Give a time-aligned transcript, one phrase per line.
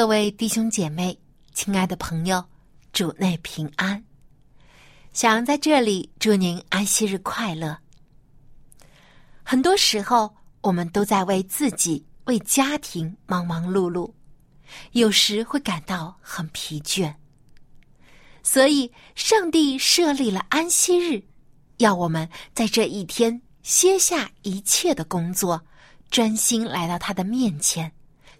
[0.00, 1.14] 各位弟兄姐妹，
[1.52, 2.42] 亲爱的朋友，
[2.90, 4.02] 主内平安。
[5.12, 7.76] 想在这里祝您安息日快乐。
[9.42, 14.10] 很多时候，我们都在为自己、为家庭忙忙碌碌，
[14.92, 17.14] 有时会感到很疲倦。
[18.42, 21.22] 所以，上帝设立了安息日，
[21.76, 25.60] 要我们在这一天歇下一切的工作，
[26.10, 27.92] 专心来到他的面前。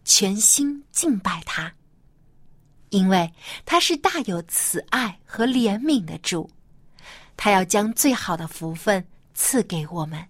[0.04, 1.72] 全心敬拜他，
[2.88, 3.32] 因为
[3.64, 6.50] 他是大有慈爱和怜悯的主，
[7.36, 10.26] 他要将最好的福分赐给我们。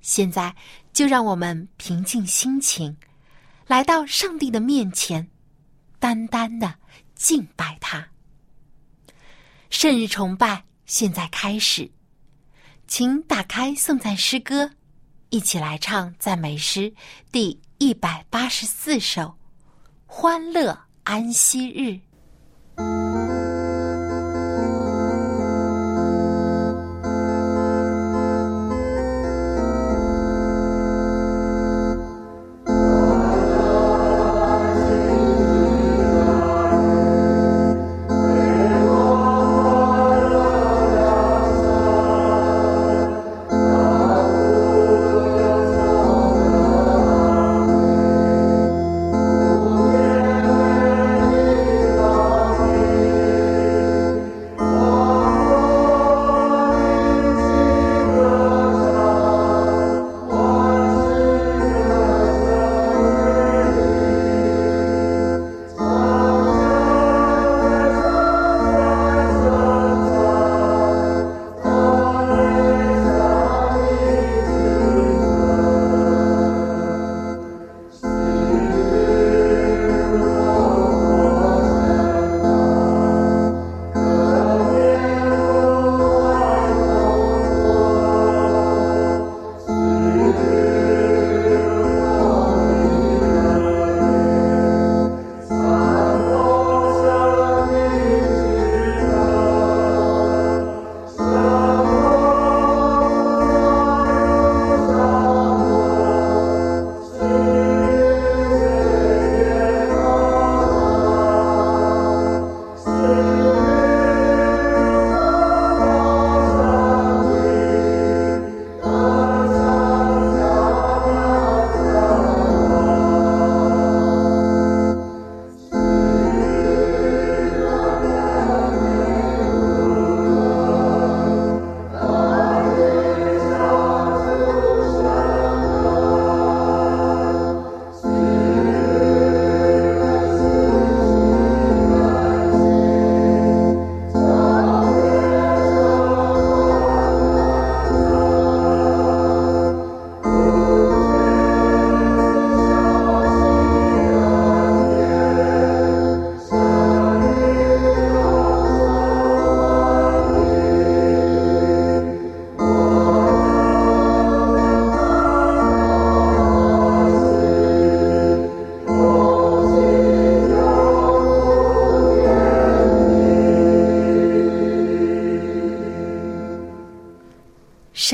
[0.00, 0.54] 现在
[0.92, 2.94] 就让我们平静心情，
[3.66, 5.26] 来到上帝的面前，
[5.98, 6.74] 单单的
[7.14, 8.06] 敬拜他。
[9.70, 11.90] 圣日崇拜现在开始，
[12.86, 14.70] 请打开颂赞诗歌，
[15.30, 16.92] 一起来唱赞美诗
[17.32, 17.58] 第。
[17.84, 19.34] 一百八十四首，
[20.06, 22.00] 欢乐安息日。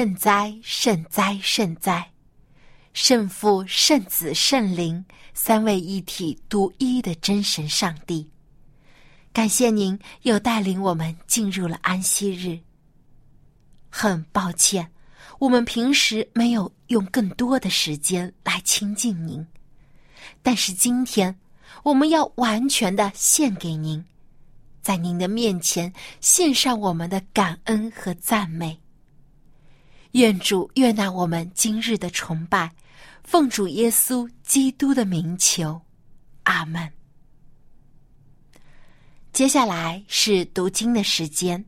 [0.01, 2.11] 圣哉，圣哉，圣哉！
[2.95, 5.05] 圣父、圣子、圣灵
[5.35, 8.27] 三位一体、独一的真神上帝，
[9.31, 12.59] 感谢您又带领我们进入了安息日。
[13.91, 14.91] 很抱歉，
[15.39, 19.47] 我们平时没有用更多的时间来亲近您，
[20.43, 21.39] 但是今天
[21.83, 24.03] 我们要完全的献给您，
[24.81, 25.93] 在您的面前
[26.23, 28.81] 献上我们的感恩和赞美。
[30.13, 32.71] 愿主悦纳我们今日的崇拜，
[33.23, 35.81] 奉主耶稣基督的名求，
[36.43, 36.91] 阿门。
[39.33, 41.65] 接下来是读经的时间，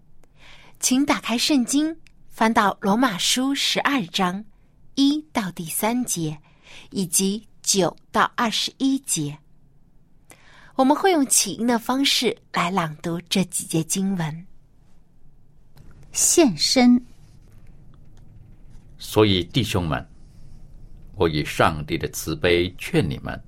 [0.80, 1.96] 请打开圣经，
[2.28, 4.44] 翻到罗马书十二章
[4.96, 6.36] 一到第三节，
[6.90, 9.38] 以及九到二十一节。
[10.74, 14.46] 我们会用起音的方式来朗读这几节经文。
[16.10, 17.00] 献身，
[19.04, 20.06] 所以弟兄们，
[21.16, 23.38] 我以上帝的慈悲劝你们，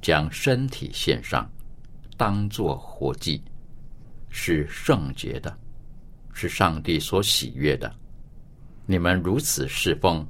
[0.00, 1.50] 将身体献上，
[2.16, 3.42] 当作活祭，
[4.30, 5.58] 是圣洁的，
[6.32, 7.92] 是上帝所喜悦的。
[8.86, 10.24] 你们如此侍奉，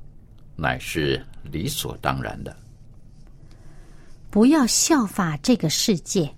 [0.57, 2.57] 乃是理所当然的。
[4.31, 6.35] 不要效法这个世界，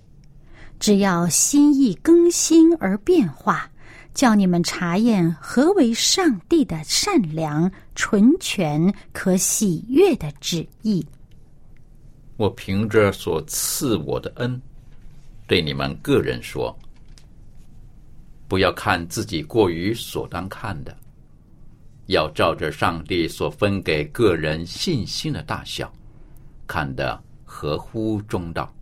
[0.77, 3.71] 只要心意更新而变化，
[4.13, 11.05] 叫你们查验何为上帝的善良、纯全、可喜悦的旨意。
[12.37, 14.59] 我凭着所赐我的恩，
[15.45, 16.73] 对你们个人说：
[18.47, 20.95] 不要看自己过于所当看的，
[22.05, 25.91] 要照着上帝所分给个人信心的大小，
[26.65, 28.73] 看得合乎中道。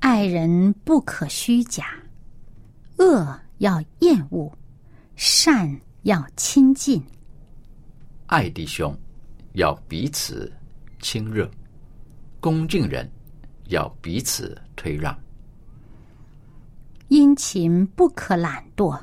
[0.00, 1.86] 爱人不可虚假，
[2.98, 4.52] 恶要厌恶，
[5.16, 7.02] 善要亲近。
[8.28, 8.94] 爱弟兄
[9.54, 10.52] 要彼此
[11.00, 11.50] 亲热，
[12.40, 13.10] 恭敬人
[13.68, 15.18] 要彼此推让。
[17.08, 19.00] 殷勤不可懒惰，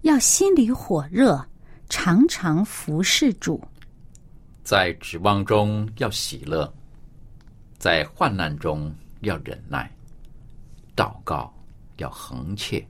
[0.00, 1.46] 要心里火热，
[1.90, 3.62] 常常服侍主。
[4.62, 6.72] 在指望中要喜乐，
[7.76, 8.90] 在患难中
[9.20, 9.94] 要忍耐，
[10.96, 11.52] 祷告
[11.98, 12.82] 要恒切。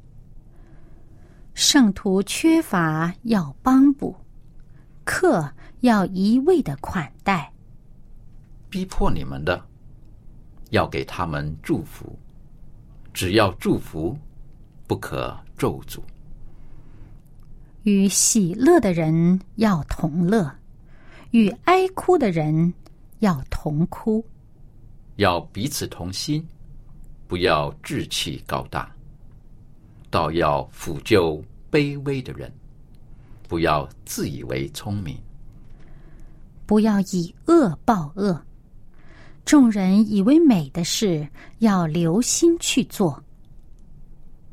[1.52, 4.14] 圣徒缺乏要帮补，
[5.04, 5.52] 客
[5.84, 7.52] 要一味的款待。
[8.70, 9.62] 逼迫你们的，
[10.70, 12.06] 要给他们祝福；
[13.12, 14.18] 只要祝福，
[14.86, 16.00] 不可咒诅。
[17.82, 20.50] 与喜乐的人要同乐，
[21.32, 22.72] 与哀哭的人
[23.18, 24.24] 要同哭。
[25.16, 26.42] 要彼此同心，
[27.28, 28.90] 不要志气高大，
[30.08, 32.48] 倒要抚救卑微的人；
[33.46, 35.18] 不要自以为聪明，
[36.66, 38.40] 不要以恶报恶。
[39.44, 41.28] 众人以为美的事，
[41.58, 43.22] 要留心去做。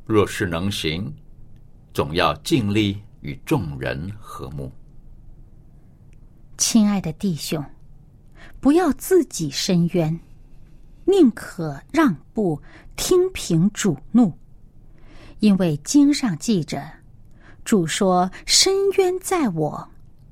[0.06, 1.14] 若是能行，
[1.94, 4.70] 总要尽力与众人和睦。
[6.58, 7.64] 亲爱的弟兄，
[8.60, 10.20] 不要自己伸冤，
[11.06, 12.62] 宁可让步，
[12.98, 14.34] 听凭主怒。
[15.40, 16.84] 因为经上记着，
[17.64, 19.90] 主说：“深渊在我，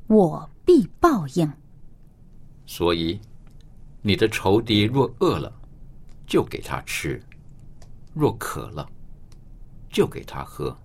[0.08, 1.52] 我必报应。”
[2.72, 3.20] 所以，
[4.04, 5.52] 你的仇敌若饿了，
[6.28, 7.20] 就给他吃；
[8.14, 8.88] 若渴了，
[9.90, 10.78] 就给他喝。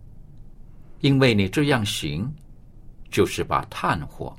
[1.00, 2.26] 因为你这样行，
[3.10, 4.34] 就是把炭火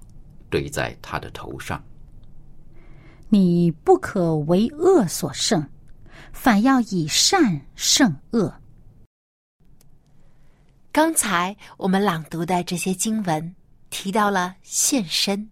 [0.50, 1.81] 堆在他的头上。
[3.30, 5.63] 你不可为恶所胜，
[6.33, 8.51] 反要以善胜恶。
[10.92, 13.56] 刚才我们朗读的这些经文
[13.92, 15.47] 提到了献身。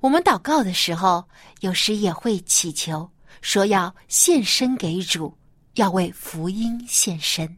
[0.00, 1.28] 我们祷告的时候，
[1.60, 3.10] 有时也会祈求
[3.40, 5.36] 说要献身给主，
[5.74, 7.56] 要为福音献身。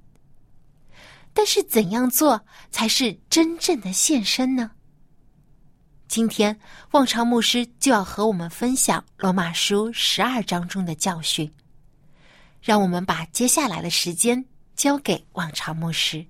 [1.32, 2.40] 但是怎样做
[2.70, 4.70] 才是真正的献身呢？
[6.08, 6.58] 今天
[6.90, 11.50] 望潮牧师就要和我们分享罗马书十二章中的教训。
[12.60, 14.44] 让我们把接下来的时间
[14.74, 16.24] 交给望潮牧师。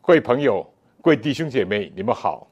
[0.00, 0.62] 各位朋友、
[1.02, 2.48] 各位弟兄姐妹，你们好！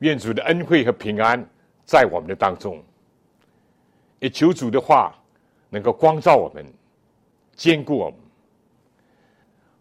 [0.00, 1.42] 愿主的恩惠和平安
[1.86, 2.82] 在我们的当中。
[4.18, 5.14] 也求主的话
[5.70, 6.66] 能够光照我们，
[7.54, 8.18] 坚固我们。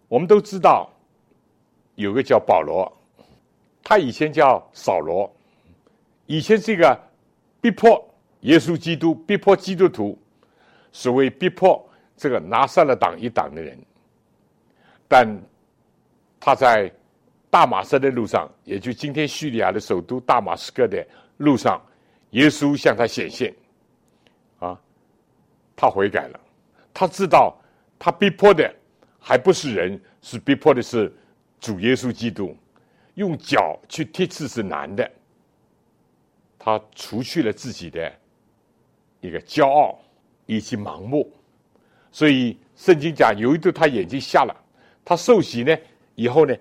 [0.08, 0.90] 我们都知道，
[1.96, 2.90] 有个叫保罗，
[3.84, 5.30] 他以前叫扫罗，
[6.26, 6.98] 以前是一个
[7.60, 8.02] 逼迫
[8.42, 10.18] 耶稣基督、逼迫基督徒。
[10.92, 13.78] 所谓逼迫这个拿撒勒党一党的人，
[15.08, 15.40] 但
[16.40, 16.92] 他在
[17.50, 21.06] 大马士的路上，也就今天叙利亚的首都大马士革的
[21.38, 21.82] 路上，
[22.32, 23.54] 耶稣向他显现，
[24.60, 24.80] 啊，
[25.76, 26.40] 他悔改了，
[26.94, 27.56] 他知道
[27.98, 28.74] 他逼迫的
[29.20, 31.12] 还不是人，是逼迫的是
[31.60, 32.56] 主耶稣基督，
[33.16, 35.10] 用脚去踢刺是难的，
[36.58, 38.14] 他除去了自己的
[39.22, 40.00] 一个骄傲。
[40.52, 41.32] 以及盲目，
[42.12, 44.66] 所以圣经讲有一度他眼睛瞎了，
[45.06, 45.78] 他受洗呢
[46.16, 46.56] 以后呢，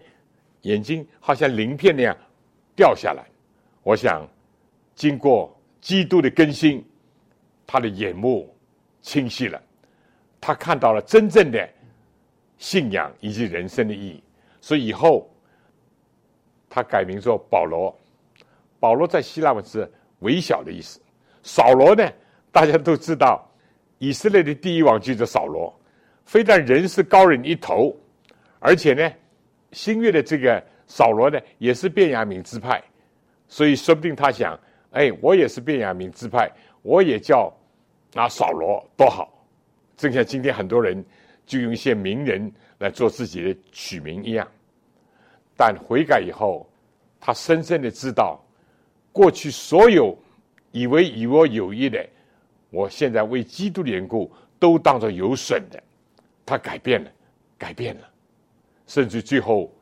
[0.62, 2.17] 眼睛好像鳞片那样
[2.75, 3.25] 掉下来。
[3.83, 4.27] 我想
[4.95, 6.85] 经过基督的更新，
[7.67, 8.55] 他的眼目
[9.00, 9.62] 清晰了，
[10.41, 11.69] 他看到了真正的
[12.59, 14.23] 信仰以及人生的意义。
[14.61, 15.31] 所以以后
[16.69, 17.97] 他改名做保罗，
[18.81, 21.00] 保罗在希腊文是微小的意思。
[21.43, 22.07] 扫罗呢，
[22.50, 23.49] 大家都知道，
[23.99, 25.73] 以色列的第一王就是扫罗，
[26.27, 27.97] 非但人是高人一头，
[28.59, 29.11] 而且呢，
[29.73, 32.83] 新月的这个扫罗呢，也是变雅悯支派，
[33.49, 34.59] 所以说不定他想，
[34.93, 36.51] 哎，我也是变雅悯支派，
[36.83, 37.53] 我也叫
[38.15, 39.33] 啊扫罗多好。
[39.97, 41.05] 正像今天很多人
[41.45, 44.47] 就用一些名人来做自己的取名一样，
[45.57, 46.67] 但悔改以后，
[47.21, 48.41] 他深深的知道，
[49.13, 50.17] 过去所有
[50.71, 52.09] 以为与我有益的，
[52.71, 55.83] 我现在为基督的缘故都当作有损的。
[56.47, 57.11] 他改变了，
[57.59, 58.08] 改变了，
[58.88, 59.73] 甚至最后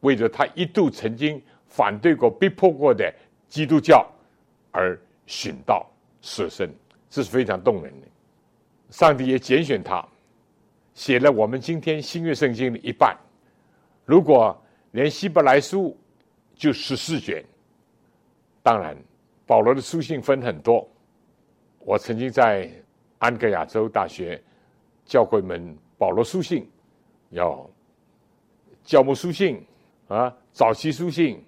[0.00, 3.12] 为着他一度曾经反对过、逼迫过的
[3.48, 4.06] 基督教
[4.70, 5.84] 而殉道
[6.20, 6.72] 舍身，
[7.10, 8.06] 这是非常动人的。
[8.90, 10.06] 上帝也拣选他，
[10.94, 13.16] 写了我们今天新约圣经的一半。
[14.04, 14.56] 如果
[14.92, 15.96] 连希伯来书
[16.54, 17.44] 就十四卷，
[18.62, 18.96] 当然
[19.46, 20.88] 保罗的书信分很多。
[21.80, 22.70] 我曾经在
[23.18, 24.40] 安格亚州大学
[25.04, 26.70] 教过一门保罗书信，
[27.30, 27.68] 要
[28.88, 29.62] 教牧书信
[30.08, 31.44] 啊，早期书信、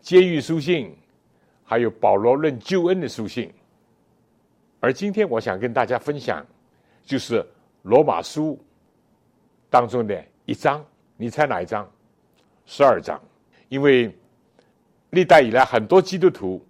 [0.00, 0.96] 监狱书信，
[1.62, 3.52] 还有保罗论救恩的书信。
[4.80, 6.44] 而今天我想跟大家分享。
[7.04, 7.46] 就是
[7.82, 8.58] 罗马书
[9.68, 10.82] 当中的一章，
[11.18, 11.90] 你猜哪一章？
[12.64, 13.20] 十二章。
[13.68, 14.10] 因为
[15.10, 16.66] 历代以来很多基督徒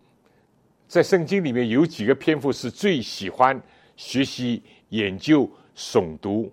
[0.88, 3.60] 在圣经里面有几个篇幅是最喜欢
[3.94, 6.52] 学习、研究、诵读，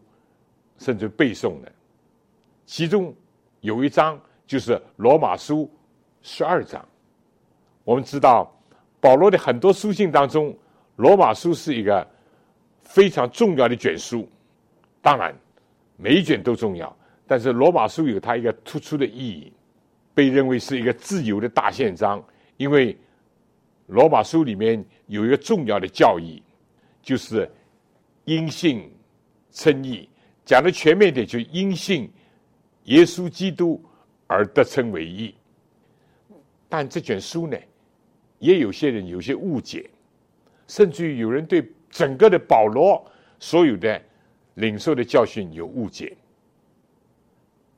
[0.77, 1.72] 甚至背诵的。
[2.67, 3.12] 其中
[3.65, 5.69] 有一章就是罗马书
[6.22, 6.84] 十二章。
[7.84, 8.50] 我们知道
[9.00, 10.55] 保罗的很多书信当中，
[10.95, 12.07] 罗马书是一个。
[12.88, 14.29] 非常重要的卷书，
[15.01, 15.36] 当然
[15.98, 16.95] 每一卷都重要，
[17.25, 19.51] 但是罗马书有它一个突出的意义，
[20.13, 22.24] 被认为是一个自由的大宪章。
[22.57, 22.95] 因为
[23.88, 26.41] 罗马书里面有一个重要的教义，
[27.01, 27.51] 就是
[28.25, 28.88] 因信
[29.51, 30.07] 称义，
[30.45, 32.07] 讲的全面点，就因信
[32.86, 33.80] 耶稣基督
[34.25, 35.36] 而得称为义。
[36.68, 37.58] 但这卷书呢，
[38.39, 39.88] 也有些人有些误解，
[40.68, 41.63] 甚至于有人对。
[41.88, 43.01] 整个的保罗
[43.39, 44.01] 所有的
[44.56, 46.13] 领受的教训有误解，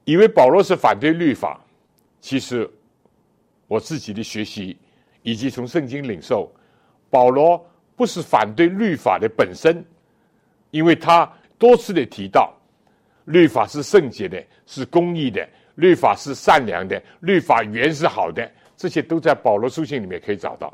[0.06, 1.64] 以为保罗是反对律法。
[2.20, 2.68] 其实
[3.68, 4.76] 我自己的学习
[5.22, 6.52] 以及从圣经领受，
[7.12, 7.64] 保罗
[7.96, 9.86] 不是反对律法的本身，
[10.72, 12.57] 因为他多次的提到，
[13.28, 20.74] 律法是圣洁的，是公义的，律法是善良的，律法原是好的，这些都在保罗书信里面可以找到。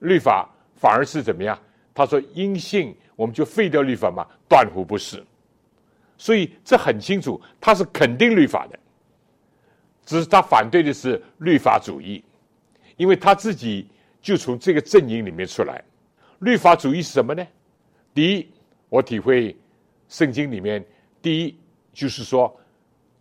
[0.00, 1.58] 律法反而是怎么样？
[1.94, 4.26] 他说：“因信我们就废掉律法嘛？
[4.46, 5.24] 断乎不是。
[6.16, 8.78] 所以这很清楚，他是肯定律法的，
[10.04, 12.22] 只是他反对的是律法主义，
[12.98, 13.88] 因为他自己
[14.20, 15.82] 就从这个阵营里面出来。
[16.40, 17.44] 律法主义是什么呢？
[18.12, 18.48] 第一，
[18.90, 19.56] 我体会
[20.08, 20.84] 圣经里面，
[21.20, 21.58] 第一
[21.92, 22.54] 就是说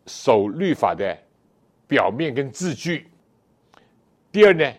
[0.06, 1.18] 守律法的
[1.88, 3.04] 表面跟字句；
[4.32, 4.74] 第二呢，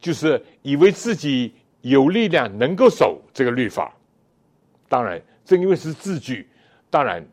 [0.00, 3.94] 就是以为自己。”有力量能够守这个律法，
[4.88, 6.48] 当然正因为是字句，
[6.90, 7.24] 当然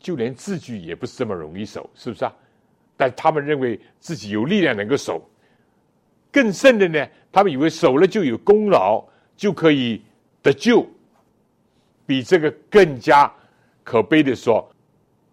[0.00, 2.34] 就连字句也不是这么容易守，是不是啊？
[2.96, 5.22] 但他们认为自己有力量能够守，
[6.32, 10.02] 更甚的呢，他们以为守了就有功劳，就可以
[10.42, 10.84] 得救。
[12.04, 13.32] 比这个更加
[13.88, 14.70] 可悲的说，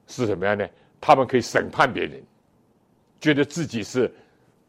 [0.07, 0.65] 是什么样呢？
[1.01, 2.23] 他们可以审判别人，
[3.19, 4.09] 觉得自己是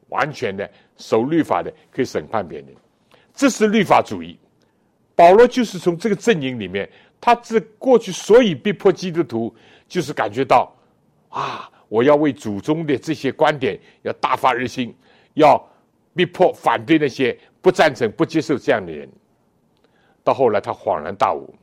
[0.09, 2.75] 完全的守律法的，可以审判别人。
[3.33, 4.37] 这是律法主义，
[5.14, 6.90] 保罗就是从这个阵营里面，
[7.21, 9.55] 他这过去所以逼迫基督徒，
[9.87, 10.75] 就是感觉到，
[11.28, 14.93] 啊，我要为祖宗的这些观点要大发热心，
[15.35, 15.64] 要
[16.12, 19.09] 逼迫反对那些不赞成、不接受这样的人。
[20.25, 21.55] 到后来他恍然大悟，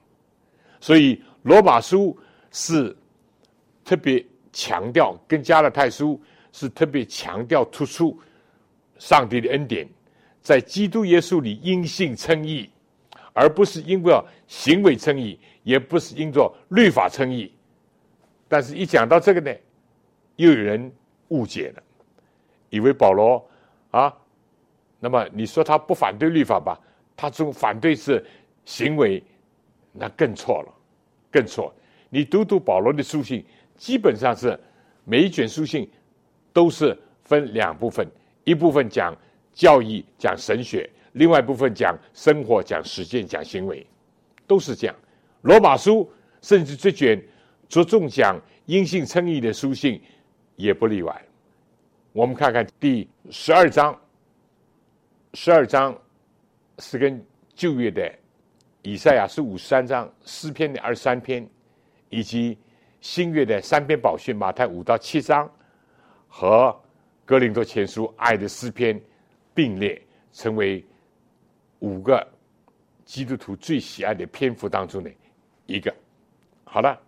[0.79, 2.17] 所以罗马书
[2.51, 2.95] 是
[3.85, 6.19] 特别强调，跟加勒泰书
[6.51, 8.19] 是特别强调突出
[8.97, 9.87] 上帝的恩典。
[10.41, 12.69] 在基督耶稣里因信称义，
[13.33, 14.13] 而不是因为
[14.47, 17.53] 行为称义，也不是因着律法称义。
[18.49, 19.51] 但是，一讲到这个呢，
[20.35, 20.91] 又有人
[21.29, 21.83] 误解了，
[22.69, 23.43] 以为保罗
[23.91, 24.13] 啊，
[24.99, 26.79] 那么你说他不反对律法吧？
[27.15, 28.23] 他总反对是
[28.65, 29.23] 行为，
[29.93, 30.73] 那更错了，
[31.33, 31.73] 更错。
[32.09, 33.43] 你读读保罗的书信，
[33.75, 34.57] 基本上是
[35.03, 35.89] 每一卷书信
[36.53, 38.07] 都是分两部分，
[38.45, 39.13] 一部分讲。
[39.55, 43.85] 教义讲神学，另外一部分讲生活、讲实践、讲行为，
[44.47, 44.95] 都是这样。
[45.43, 46.11] 罗马书
[46.41, 47.23] 甚至这卷
[47.69, 48.35] 着重讲
[48.65, 50.01] 因信称义的书信，
[50.55, 51.25] 也不例外。
[52.13, 53.95] 我们看看第十二章，
[55.35, 55.95] 十二章
[56.79, 57.23] 是跟
[57.53, 58.11] 旧约的
[58.83, 61.45] 以赛亚是五十三章，诗篇的二十三篇，
[62.09, 62.57] 以及
[63.01, 65.49] 新约的三篇宝训，马太五到七章
[66.27, 66.79] 和
[67.25, 69.01] 格林多前书爱的诗篇
[69.53, 69.99] 并列，
[70.33, 70.85] 成为
[71.79, 72.25] 五个
[73.05, 75.09] 基督徒最喜爱的篇幅当中的
[75.65, 75.91] 一个。
[76.63, 76.99] 好了，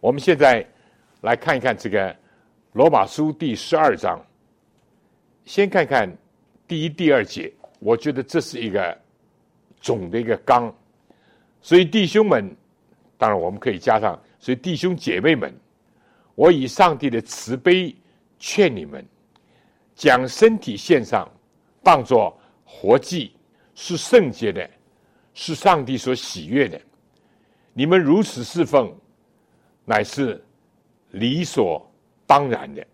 [0.00, 0.66] 我们现在
[1.20, 2.16] 来看一看这个
[2.72, 4.18] 罗马书第十二章，
[5.44, 6.10] 先看看。
[6.66, 8.98] 第一、第二节，我觉得这是一个
[9.82, 10.74] 总的一个纲，
[11.64, 12.54] 所以弟兄们，
[13.16, 15.50] 当然我们可以加上，所以弟兄姐妹们，
[16.34, 17.96] 我以上帝的慈悲
[18.38, 19.02] 劝你们，
[19.94, 21.26] 将身体献上，
[21.82, 23.34] 当作活祭，
[23.74, 24.68] 是圣洁的，
[25.32, 26.78] 是上帝所喜悦的。
[27.72, 28.94] 你们如此侍奉，
[29.86, 30.44] 乃是
[31.12, 31.90] 理所
[32.26, 32.86] 当然的，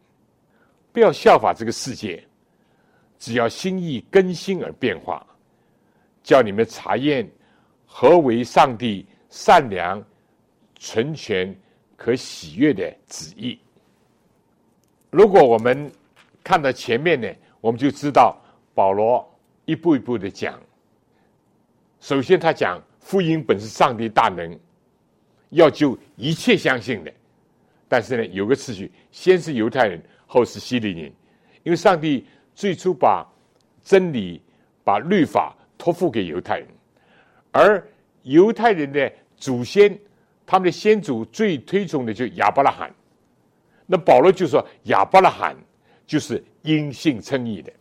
[0.93, 2.25] 不要效法这个世界。
[3.19, 5.27] 只要心意更新而变化，
[6.23, 7.29] 叫你们查验
[7.93, 10.03] 何为上帝善良、
[10.79, 11.53] 纯全、
[11.97, 13.59] 可喜悦的旨意。
[15.11, 15.91] 如果我们
[16.45, 17.29] 看到前面呢，
[17.61, 18.41] 我们就知道
[18.73, 19.29] 保罗
[19.65, 20.57] 一步一步的讲。
[21.99, 24.57] 首先，他讲福音本是上帝大能，
[25.51, 27.13] 要救一切相信的。
[27.89, 31.13] 但是呢，有个次序，先是犹太人，后是希利人，
[31.65, 32.25] 因为上帝。
[32.53, 33.27] 最初把
[33.83, 34.43] 真理、
[34.85, 36.69] 把律法托付给犹太人，
[37.53, 37.83] 而
[38.23, 39.99] 犹太人的祖先，
[40.47, 42.93] 他们的先祖最推崇的就亚伯拉罕。
[43.87, 45.57] 那保罗就说亚伯拉罕
[46.07, 47.73] 就是因信称义的。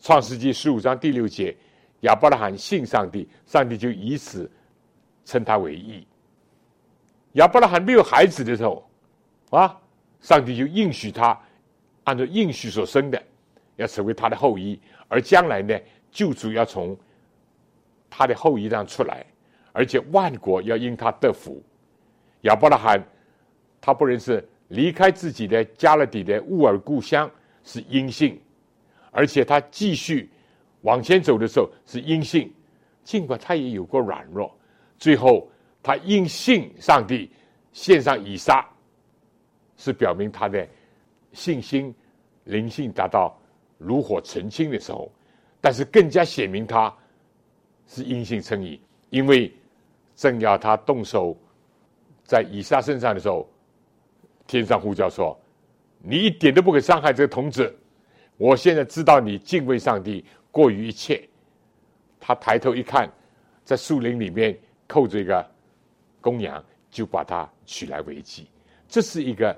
[0.00, 1.56] 创世纪十五章第六节，
[2.00, 4.50] 亚伯拉罕信上帝，上帝就以此
[5.24, 6.06] 称他为义。
[7.32, 8.88] 亚伯拉罕没有孩子的时候，
[9.50, 9.76] 啊，
[10.20, 11.38] 上帝就应许他，
[12.04, 13.22] 按照应许所生的。
[13.76, 15.76] 要成为他的后裔，而将来呢，
[16.12, 16.96] 救主要从
[18.16, 19.26] 他的后裔上出来，
[19.72, 21.60] 而且万国要因他得福。
[22.42, 23.02] 亚伯拉罕
[23.80, 27.28] 他不认识离开自己的加勒底的乌尔故乡
[27.64, 28.40] 是阴性，
[29.10, 30.30] 而且他继续
[30.82, 32.48] 往前走的时候是阴性，
[33.02, 34.56] 尽管他也有过软弱，
[34.96, 35.50] 最后
[35.82, 37.28] 他因信上帝
[37.72, 38.64] 献上以撒，
[39.76, 40.64] 是表明他的
[41.32, 41.92] 信心
[42.44, 43.36] 灵性达到。
[43.78, 45.12] 炉火纯青的时候，
[45.60, 46.94] 但是更加显明他
[47.86, 49.52] 是阴性称义，因为
[50.14, 51.36] 正要他动手
[52.24, 53.48] 在以撒身上的时候，
[54.46, 55.38] 天上呼叫说
[56.02, 57.74] ：“你一点都不可伤害这个童子。”
[58.36, 61.22] 我现在知道你敬畏上帝过于一切。
[62.18, 63.10] 他抬头一看，
[63.64, 65.50] 在树林里面扣着一个
[66.20, 68.48] 公羊，就把它取来为祭。
[68.88, 69.56] 这是一个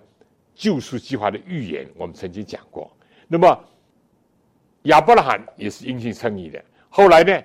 [0.55, 2.91] 救赎计划的预言，我们曾经讲过。
[3.29, 3.65] 那么。
[4.87, 6.65] 亚伯拉罕也是因信称义的。
[6.89, 7.43] 后来呢，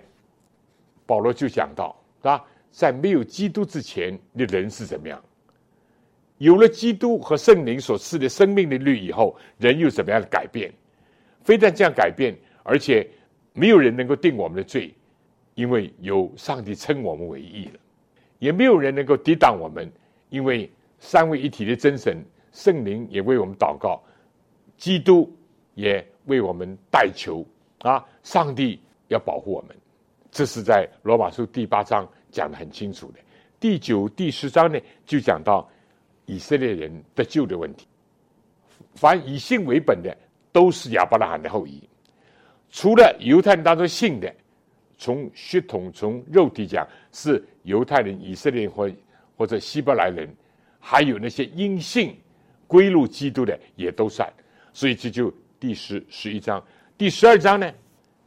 [1.12, 2.46] 保罗就讲到，是吧？
[2.72, 5.22] 在没有基督之前的人是怎么样？
[6.38, 10.72] 有了基督和圣灵所赐的生命的律以后，人又怎么样的改变？
[11.44, 13.06] 非但这样改变，而且
[13.52, 14.94] 没有人能够定我们的罪，
[15.56, 17.80] 因为有上帝称我们为义了；
[18.40, 19.92] 也没有人能够抵挡我们，
[20.30, 24.02] 因为三位一体的真神圣灵也为我们祷告，
[24.78, 25.30] 基督
[25.74, 26.08] 也。
[26.28, 27.44] 为我们代求
[27.80, 28.06] 啊！
[28.22, 29.76] 上帝要保护我们，
[30.32, 33.20] 这是在罗马书第八章讲的很清楚的。
[33.60, 35.70] 第九、第十章呢，就讲到
[36.26, 37.86] 以色列人得救的问题。
[38.96, 40.16] 凡以信为本的，
[40.52, 41.82] 都是亚伯拉罕的后裔。
[42.70, 44.34] 除了犹太人当中信的，
[44.98, 48.90] 从血统、从肉体讲是犹太人、以色列人或
[49.38, 50.28] 或者希伯来人，
[50.80, 52.18] 还有那些因信
[52.66, 54.32] 归入基督的，也都算。
[54.74, 55.32] 所以这就。
[55.62, 56.66] 第十十一章，
[56.98, 57.72] 第十二章呢，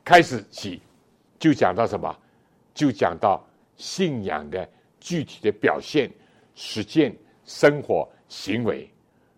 [0.05, 0.81] 开始起
[1.45, 2.17] 就讲到什么？
[2.73, 4.67] 就讲到信仰的
[4.99, 6.11] 具体的表现、
[6.55, 8.89] 实践、生活、行为。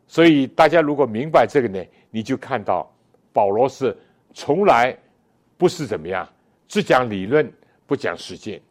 [0.06, 2.88] 所以大家如果明白这个呢，你就看到
[3.32, 3.92] 保罗是
[4.32, 4.96] 从来
[5.56, 6.24] 不是怎么样，
[6.68, 7.52] 只讲理论
[7.88, 8.62] 不讲实践，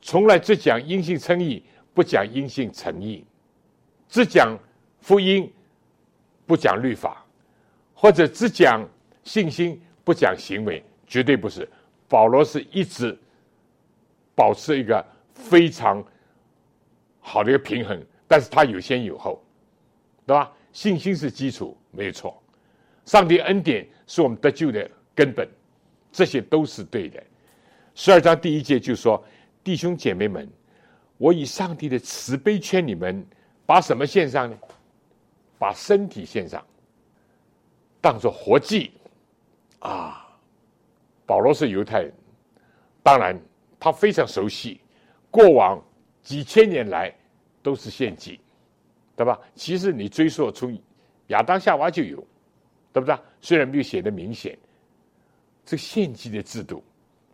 [0.00, 3.22] 从来只讲阴性称义不讲阴性诚意，
[4.08, 4.58] 只讲
[4.98, 5.52] 福音
[6.46, 7.22] 不讲律法。
[7.92, 8.88] 或者只讲
[9.24, 11.68] 信心不讲行为，绝对不是。
[12.12, 13.18] 保罗是一直
[14.34, 16.04] 保持一个非常
[17.20, 17.98] 好的一个平衡，
[18.28, 19.42] 但是他有先有后，
[20.26, 20.52] 对吧？
[20.74, 22.38] 信心是基础，没有错。
[23.06, 25.48] 上帝恩典是我们得救的根本，
[26.12, 27.22] 这些都是对的。
[27.94, 29.24] 十二章第一节就说
[29.64, 30.46] ：“弟兄姐妹们，
[31.16, 33.26] 我以上帝的慈悲劝你们，
[33.64, 34.58] 把什么献上呢？
[35.58, 36.62] 把身体献上。”
[38.02, 38.92] 当做活祭，
[39.78, 40.21] 啊，
[41.26, 42.12] 保罗是犹太人，
[43.02, 43.38] 当然
[43.78, 44.80] 他非常熟悉
[45.30, 45.82] 过往
[46.22, 47.12] 几千年来
[47.62, 48.40] 都是献祭，
[49.16, 49.38] 对吧？
[49.54, 50.78] 其实你追溯从
[51.28, 52.16] 亚当夏娃就有，
[52.92, 53.16] 对不对？
[53.40, 54.56] 虽然没有写的明显，
[55.64, 56.82] 这献祭的制度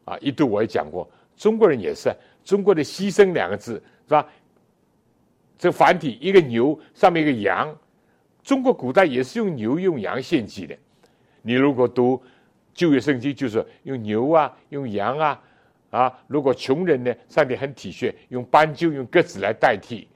[0.04, 4.26] 啊，一度我也讲过，中国人也是中国的牺牲两个字是吧？
[5.58, 7.76] 这繁体一个牛上面一个羊，
[8.42, 10.76] 中国古代也是用牛用羊献祭的。
[11.42, 12.22] 你如果读
[12.78, 15.42] 旧约圣经，就是用牛啊，用羊啊，
[15.90, 20.06] 啊，如果穷人呢，上帝很体恤，用斑鸠、用鸽子来代替。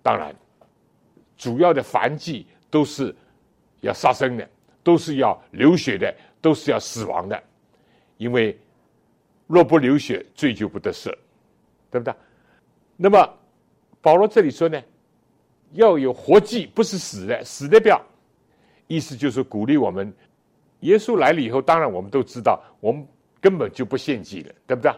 [0.00, 0.32] 当然，
[1.36, 3.12] 主要的繁祭都是
[3.80, 4.48] 要杀生的，
[4.84, 7.42] 都是要流血的，都是要死亡的，
[8.18, 8.56] 因为
[9.48, 11.12] 若不流血，罪就不得赦，
[11.90, 12.14] 对不对？
[12.96, 13.36] 那么。
[14.02, 14.82] 保罗这里说呢，
[15.72, 18.00] 要有活祭，不是死的，死的不要。
[18.86, 20.10] 意思就是鼓励我们，
[20.80, 23.06] 耶稣来了以后，当然我们都知道，我们
[23.40, 24.92] 根本就不献祭了，对不对？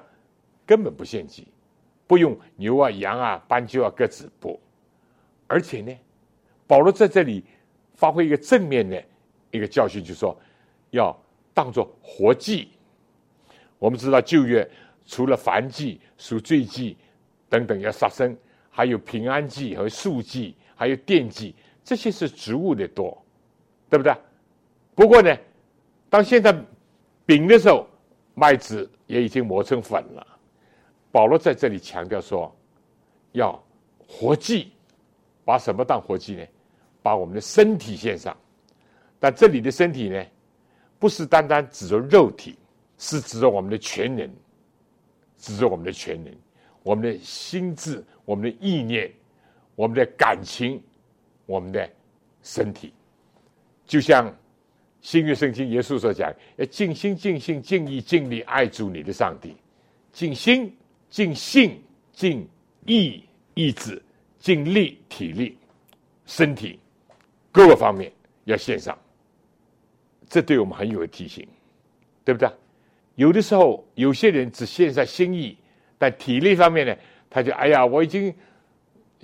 [0.64, 1.48] 根本不献祭，
[2.06, 4.58] 不用牛啊、羊啊、斑鸠啊、鸽子不。
[5.46, 5.92] 而且呢，
[6.66, 7.44] 保罗在这里
[7.94, 9.02] 发挥一个正面的
[9.50, 10.36] 一个教训，就说
[10.90, 11.16] 要
[11.52, 12.68] 当做活祭。
[13.78, 14.68] 我们知道旧约
[15.04, 16.96] 除了燔祭、赎罪祭
[17.48, 18.36] 等等要杀生。
[18.74, 23.22] 还有平安祭和素祭，还有奠祭，这些是植物的多，
[23.90, 24.10] 对不对？
[24.94, 25.36] 不过呢，
[26.12, 26.54] 当现在
[27.24, 27.88] 饼的时候，
[28.34, 30.26] 麦子也已经磨成粉了。
[31.10, 32.54] 保罗在这里强调说，
[33.32, 33.58] 要
[34.06, 34.72] 活祭，
[35.42, 36.44] 把什么当活祭呢？
[37.02, 38.36] 把我们的身体献上。
[39.18, 40.22] 但这里的身体呢，
[40.98, 42.58] 不是单单指着肉体，
[42.98, 44.30] 是指着我们的全人，
[45.38, 46.36] 指着我们的全人。
[46.82, 49.10] 我们的心智、我们的意念、
[49.76, 50.78] 我们的感情、
[51.46, 51.88] 我们的
[52.42, 52.92] 身体，
[53.86, 54.30] 就像
[55.02, 59.54] 新约圣经耶稣所讲：要尽心、尽性、尽意、尽力爱主你的上帝，
[60.12, 60.74] 尽心、
[61.10, 61.78] 尽性、
[62.12, 62.48] 尽
[62.86, 63.22] 意、
[63.54, 64.00] 意志、
[64.38, 65.58] 尽力、体力、
[66.24, 66.78] 身体
[67.50, 68.10] 各个方面
[68.44, 68.96] 要献上。
[70.28, 71.46] 这对我们很有提醒，
[72.24, 72.48] 对不对？
[73.16, 75.54] 有的时候，有些人只献上心意。
[75.98, 76.96] 但体力方面呢，
[77.28, 78.34] 他就哎呀，我已经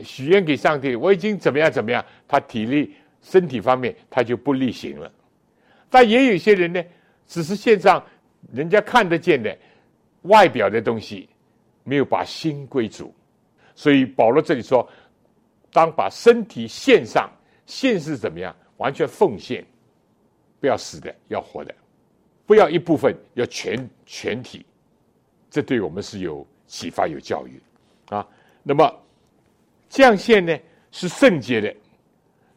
[0.04, 5.12] 许愿给上帝，我已经怎么样怎么样，他体力身体方面他就不例行了。
[5.90, 6.82] 但也有些人呢，
[7.26, 8.04] 只是献上
[8.52, 9.56] 人家看得见的
[10.22, 11.28] 外表的东西，
[11.84, 13.14] 没有把心归主。
[13.74, 14.88] 所以保罗这里说，
[15.72, 17.30] 当把身体献上，
[17.66, 18.54] 献是怎么样？
[18.76, 19.64] 完全奉献，
[20.60, 21.74] 不要死的，要活的，
[22.46, 24.64] 不要一部分，要全全体。
[25.50, 26.46] 这对我们是有。
[26.70, 27.58] 启发有教育，
[28.10, 28.28] 啊，
[28.62, 28.94] 那么
[29.88, 30.54] 降献呢
[30.92, 31.74] 是圣洁的，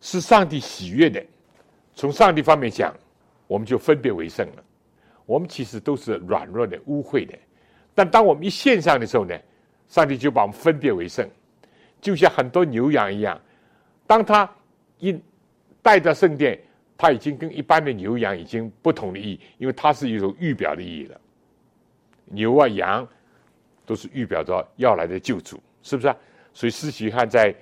[0.01, 1.25] 是上帝喜悦的。
[1.95, 2.93] 从上帝方面讲，
[3.51, 4.63] 我们就分别为圣了。
[5.25, 7.37] 我们其实都是软弱的、污秽的，
[7.93, 9.37] 但当我们一献上的时候呢，
[9.89, 11.29] 上帝就把我们分别为圣，
[11.99, 13.37] 就像很多牛羊一样。
[14.07, 14.49] 当他
[14.99, 15.19] 一
[15.81, 16.57] 带到圣殿，
[16.97, 21.19] 他已经跟一般的牛羊已经不同的意义，因为它是一种预表的意义了。
[22.27, 23.05] 牛啊，羊。
[23.83, 26.15] 都是预表着要来的救主，是不是啊？
[26.53, 27.53] 所以施洗汉在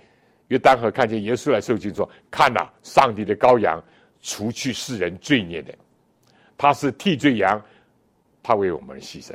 [0.50, 3.82] 约旦河看见耶稣来受惊，说：“看呐，上帝的羔羊，
[4.22, 5.74] 除去世人罪孽的，
[6.58, 7.62] 他是替罪羊，
[8.44, 9.34] 他为我们牺牲。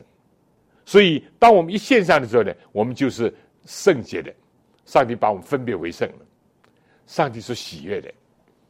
[0.85, 4.33] 所以，当我们一献上的时候呢，我们就是圣洁的。
[4.85, 6.27] 上帝把我们分别为圣了。
[7.07, 8.12] 上帝是喜悦的。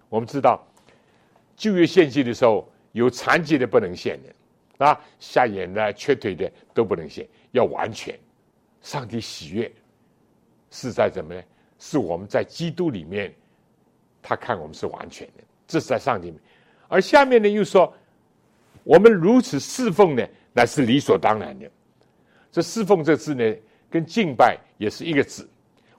[0.09, 0.65] 我们知道，
[1.57, 7.29] 旧约献祭的时候，有残疾的不能献的，啊，瞎眼的、缺腿的都不能献。
[7.51, 8.17] 要完全，
[8.81, 9.71] 上帝喜悦
[10.71, 11.43] 是在怎么呢？
[11.81, 13.35] 是我们在基督里面，
[14.23, 16.33] 他看我们是完全的，这是在上帝。
[16.89, 17.93] 而下面呢又说，
[18.83, 21.71] 我们如此侍奉呢，乃是理所当然的。
[22.53, 23.57] 这侍奉这字呢，
[23.91, 25.49] 跟敬拜也是一个字。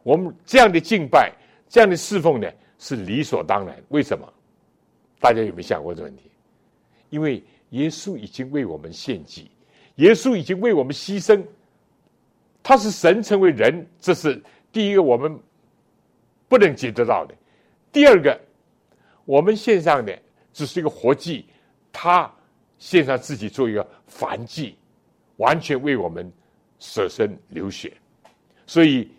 [0.03, 1.33] 我们这样的敬拜，
[1.67, 3.75] 这样的侍奉呢，是理所当然。
[3.89, 4.31] 为什么？
[5.19, 6.29] 大家有没有想过这个问题？
[7.09, 9.49] 因为耶稣已经为我们献祭。
[9.95, 11.43] 耶稣已经为我们牺牲，
[12.61, 15.39] 他是神成为人，这是第一个我们
[16.47, 17.33] 不能解得到的。
[17.91, 18.39] 第二个，
[19.25, 20.17] 我们献上的
[20.53, 21.45] 只是一个活祭，
[21.91, 22.31] 他
[22.77, 24.77] 献上自己做一个凡祭，
[25.37, 26.31] 完全为我们
[26.79, 27.91] 舍身流血。
[28.65, 29.11] 所以，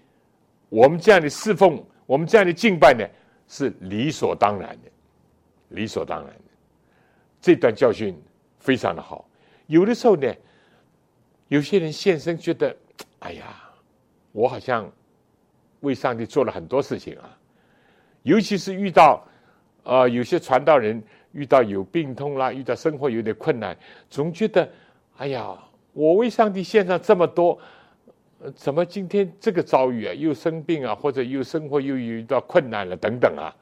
[0.68, 3.06] 我们这样的侍奉，我们这样的敬拜呢，
[3.48, 4.90] 是理所当然的，
[5.68, 6.42] 理所当然的。
[7.40, 8.18] 这段教训
[8.58, 9.28] 非常的好。
[9.66, 10.32] 有的时候呢。
[11.48, 12.76] 有些人现身，觉得，
[13.20, 13.70] 哎呀，
[14.32, 14.90] 我好像
[15.78, 17.38] 为上帝做了很多事情啊。
[18.24, 19.24] 尤其是遇到，
[19.86, 23.76] 呃，有些传道人遇到有病痛啦，遇到生活有点困难，
[24.10, 24.68] 总觉得，
[25.16, 25.56] 哎呀，
[25.92, 27.56] 我为上帝献上这么多，
[28.56, 33.56] 怎么今天这个遭遇啊，又生病啊，或者又生活又遇到困难了等等啊？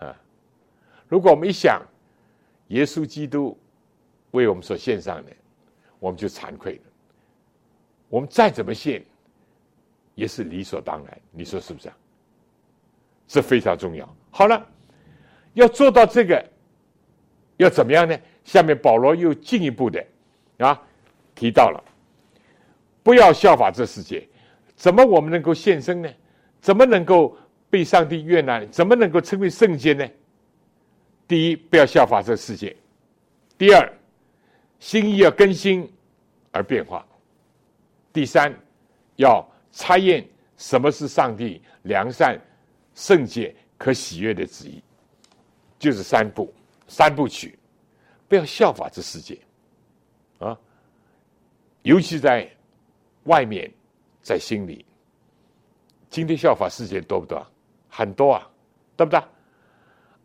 [0.00, 0.16] 啊，
[1.06, 1.82] 如果我们一想，
[2.68, 3.54] 耶稣基督
[4.30, 5.32] 为我们所献上的，
[5.98, 6.82] 我们就惭愧了。
[8.08, 9.04] 我们再怎么献，
[10.14, 11.20] 也是理所当然。
[11.30, 11.96] 你说是不是啊？
[13.28, 14.16] 这非常重要。
[14.30, 14.66] 好了，
[15.54, 16.44] 要做到这个，
[17.56, 18.18] 要怎么样呢？
[18.44, 20.04] 下面保罗又进一步的。
[20.58, 20.80] 啊，
[21.34, 21.82] 提到了，
[23.02, 24.26] 不要效法这世界。
[24.76, 26.08] 怎么我们能够献身呢？
[26.60, 27.36] 怎么能够
[27.70, 28.64] 被上帝悦纳？
[28.66, 30.06] 怎么能够称为圣洁呢？
[31.26, 32.74] 第一，不要效法这世界；
[33.56, 33.92] 第二，
[34.78, 35.90] 心意要更新
[36.50, 37.02] 而变化；
[38.12, 38.54] 第三，
[39.16, 42.40] 要查验什么是上帝良善、
[42.94, 44.82] 圣洁、可喜悦的旨意。
[45.80, 46.54] 就是三部
[46.86, 47.58] 三部曲，
[48.28, 49.36] 不要效法这世界。
[50.38, 50.56] 啊，
[51.82, 52.48] 尤其在
[53.24, 53.68] 外面，
[54.22, 54.84] 在心里，
[56.08, 57.44] 今天效法世界多不多？
[57.88, 58.48] 很多啊，
[58.96, 59.20] 对不对？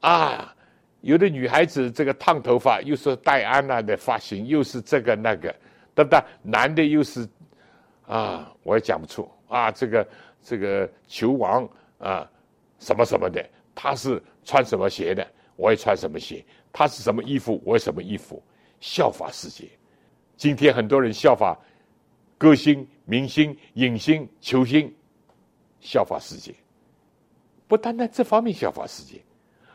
[0.01, 0.55] 啊，
[1.01, 5.53] 有的女孩子这个烫头发，又是戴安娜的发型，又是这个那个，
[5.95, 6.21] 对不对？
[6.41, 7.27] 男的又是
[8.05, 10.07] 啊，我也讲不出啊，这个
[10.43, 12.29] 这个球王啊，
[12.79, 18.41] 什么什么的，他是穿什么鞋的，我也穿什么鞋；他是什么衣服，我什么衣服，
[18.79, 19.69] 效法世界。
[20.37, 21.57] 今天很多人效法
[22.37, 24.93] 歌星、明星、影星、球星，
[25.79, 26.53] 效法世界。
[27.67, 29.21] 不单单这方面效法世界，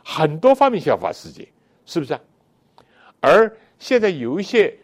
[0.04, 1.48] 很多方面效法世界，
[1.86, 2.18] 是不是？
[3.20, 4.76] 而现在有一些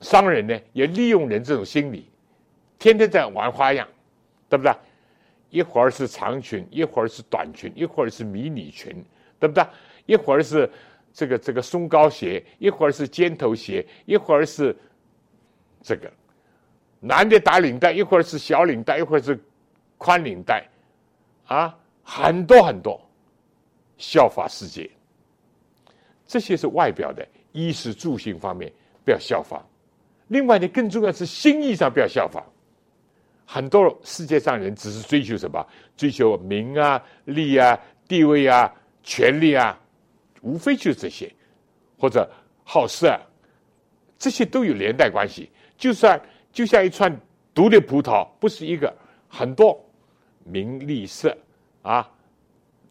[0.00, 2.08] 商人呢，也利用人这种心理，
[2.78, 3.88] 天天在玩花样，
[4.48, 4.72] 对不对？
[5.50, 9.02] 一会儿是长裙，一会儿是短裙，一会儿是迷你裙，
[9.38, 9.64] 对不对？
[10.06, 10.70] 一会儿是。
[11.10, 14.76] 这个这个松糕鞋，一会儿是尖头鞋，一会儿是
[15.82, 16.08] 这个
[17.00, 19.36] 男的打领带，一会儿是小领带，一会儿是
[19.96, 20.64] 宽领带，
[21.46, 23.00] 啊，很多很多，
[23.96, 24.88] 效法世界。
[26.24, 28.70] 这些是外表的衣食住行方面
[29.04, 29.60] 不要效仿，
[30.28, 32.44] 另外呢，更重要是心意上不要效仿。
[33.44, 35.66] 很多世界上人只是追求什么？
[35.96, 38.72] 追求名啊、利啊、地位啊、
[39.08, 39.80] 权利啊。
[40.40, 41.28] 无非就是这些，
[41.98, 42.30] 或者
[42.62, 43.20] 好色，
[44.16, 45.50] 这些都有连带关系。
[45.76, 46.20] 就算
[46.52, 47.12] 就像一串
[47.52, 48.96] 毒的葡萄，不是一个，
[49.28, 49.84] 很多
[50.44, 51.36] 名利色
[51.82, 52.08] 啊，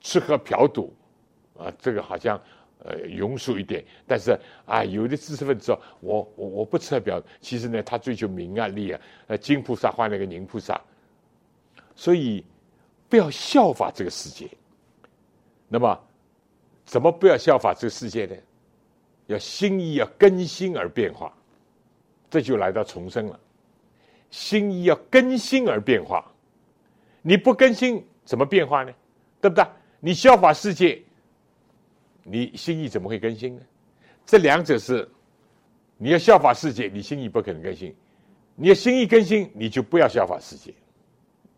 [0.02, 0.94] 吃喝嫖赌
[1.58, 2.38] 啊，这个好像
[2.80, 3.82] 呃庸俗一点。
[4.06, 9.00] 但是啊，有的知识分子说，我我我不吃喝嫖，其实呢，他追求名啊利啊。
[9.28, 10.80] 呃，金菩萨换了个银菩萨，
[11.96, 12.44] 所以
[13.08, 14.50] 不要效法这个世界。
[15.70, 15.98] 那么。
[16.88, 18.36] 怎么不要效法这个世界呢？
[19.28, 21.32] 要心意要更新而变化，
[22.30, 23.38] 这就来到重生了。
[24.32, 26.26] 心意要更新而变化，
[27.22, 28.94] 你不更新怎么变化呢？
[29.42, 29.66] 对不对？
[30.00, 31.02] 你效法世界，
[32.24, 33.62] 你心意怎么会更新呢？
[34.26, 35.06] 这两者是，
[35.98, 37.92] 你要效法世界，你心意不可能更新；
[38.56, 40.74] 你要心意更新，你就不要效法世界。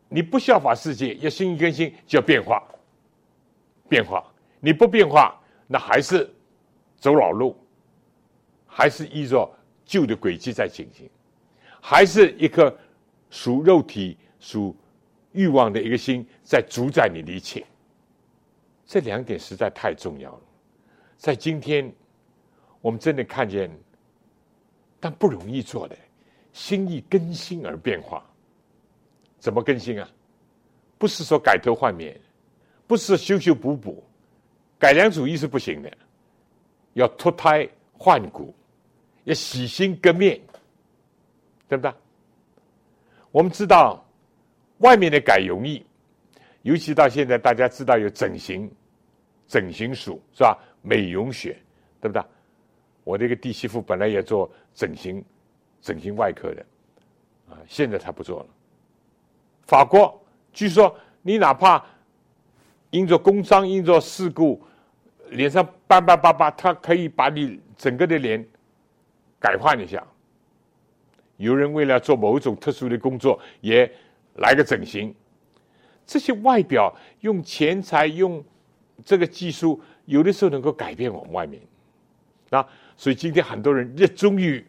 [0.07, 2.63] 你不效法世界，要心意更新，就要变化，
[3.87, 4.25] 变化。
[4.59, 6.29] 你不变化，那还是
[6.97, 7.55] 走老路，
[8.65, 9.49] 还是依着
[9.85, 11.09] 旧的轨迹在进行，
[11.81, 12.75] 还是一颗
[13.29, 14.75] 属肉体、属
[15.31, 17.65] 欲望的一个心在主宰你的一切。
[18.85, 20.41] 这两点实在太重要了，
[21.15, 21.93] 在今天
[22.81, 23.71] 我们真的看见，
[24.99, 25.95] 但不容易做的，
[26.51, 28.25] 心意更新而变化。
[29.37, 30.09] 怎么更新啊？
[30.97, 32.19] 不是说改头换面，
[32.85, 34.03] 不是修修补补。
[34.79, 35.91] 改良主义是不行的，
[36.93, 38.55] 要脱胎换骨，
[39.25, 40.39] 要洗心革面，
[41.67, 41.93] 对不对？
[43.29, 44.03] 我们知道
[44.77, 45.85] 外面的改容易，
[46.61, 48.71] 尤其到现在，大家知道有整形、
[49.47, 50.57] 整形术是吧？
[50.81, 51.59] 美容学，
[51.99, 52.23] 对不对？
[53.03, 55.21] 我这个弟媳妇本来也做整形、
[55.81, 56.65] 整形外科的，
[57.49, 58.45] 啊，现在她不做了。
[59.63, 61.85] 法国据说，你哪怕
[62.91, 64.63] 因着工伤、因着事故。
[65.31, 68.45] 脸上斑斑巴巴，他可以把你整个的脸
[69.39, 70.05] 改换一下。
[71.37, 73.89] 有人为了做某一种特殊的工作，也
[74.35, 75.13] 来个整形。
[76.05, 78.43] 这些外表用钱财、用
[79.05, 81.61] 这个技术，有的时候能够改变我们外面
[82.49, 82.67] 啊。
[82.97, 84.65] 所以今天很多人热衷于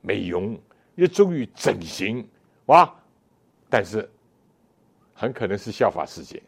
[0.00, 0.56] 美容，
[0.94, 2.28] 热衷于整形，
[2.66, 2.94] 哇！
[3.68, 4.08] 但是
[5.14, 6.40] 很可能是效法世界。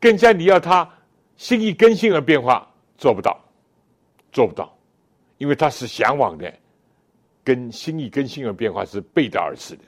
[0.00, 0.90] 更加你要他。
[1.40, 3.34] 心意更新而变化，做不到，
[4.30, 4.76] 做不到，
[5.38, 6.52] 因为它是向往的，
[7.42, 9.82] 跟心意跟心而变化是背道而驰的。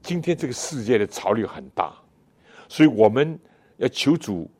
[0.00, 1.92] 今天这个世界的潮流很大，
[2.68, 3.38] 所以我们
[3.76, 4.50] 要求主，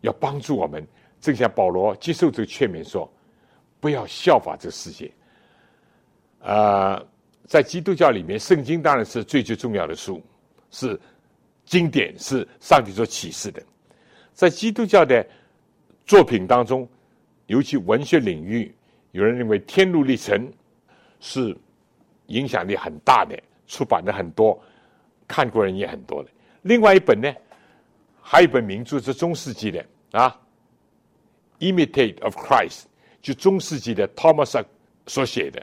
[0.00, 0.84] 要帮助我们。
[1.20, 3.08] 正像保罗接受这个劝勉说
[3.78, 5.08] ：“不要效法这个世界。”
[6.42, 7.00] 呃，
[7.46, 10.20] 在基督教里面，圣经当然是最最重要的书，
[10.72, 11.00] 是
[11.64, 13.62] 经典，是上帝所启示的。
[14.38, 15.26] 在基督教的
[16.06, 16.88] 作品当中，
[17.46, 18.72] 尤其文学领域，
[19.10, 20.46] 有人认为《天路历程》
[21.18, 21.56] 是
[22.26, 24.56] 影响力很大的，出版的很多，
[25.26, 26.30] 看过人也很多的。
[26.62, 27.34] 另外一本呢，
[28.22, 30.40] 还有一本名著是中世纪的啊，
[31.74, 32.82] 《Imitate of Christ》，
[33.20, 34.64] 就中世纪的 Thomas
[35.08, 35.60] 所写的。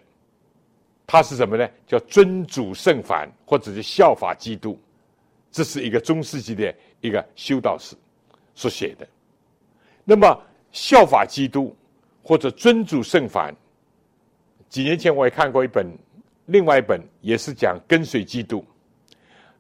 [1.08, 1.66] 他是什么呢？
[1.88, 4.78] 叫尊主圣凡，或者是效法基督。
[5.50, 7.96] 这是一个中世纪的一个修道士
[8.56, 9.08] 所写的。
[10.04, 10.42] 那么
[10.72, 11.76] 效法基督
[12.24, 13.56] 或者尊主圣凡，
[14.68, 15.86] 几年前我也看过一本，
[16.48, 18.66] 另外一本也是讲跟随基督。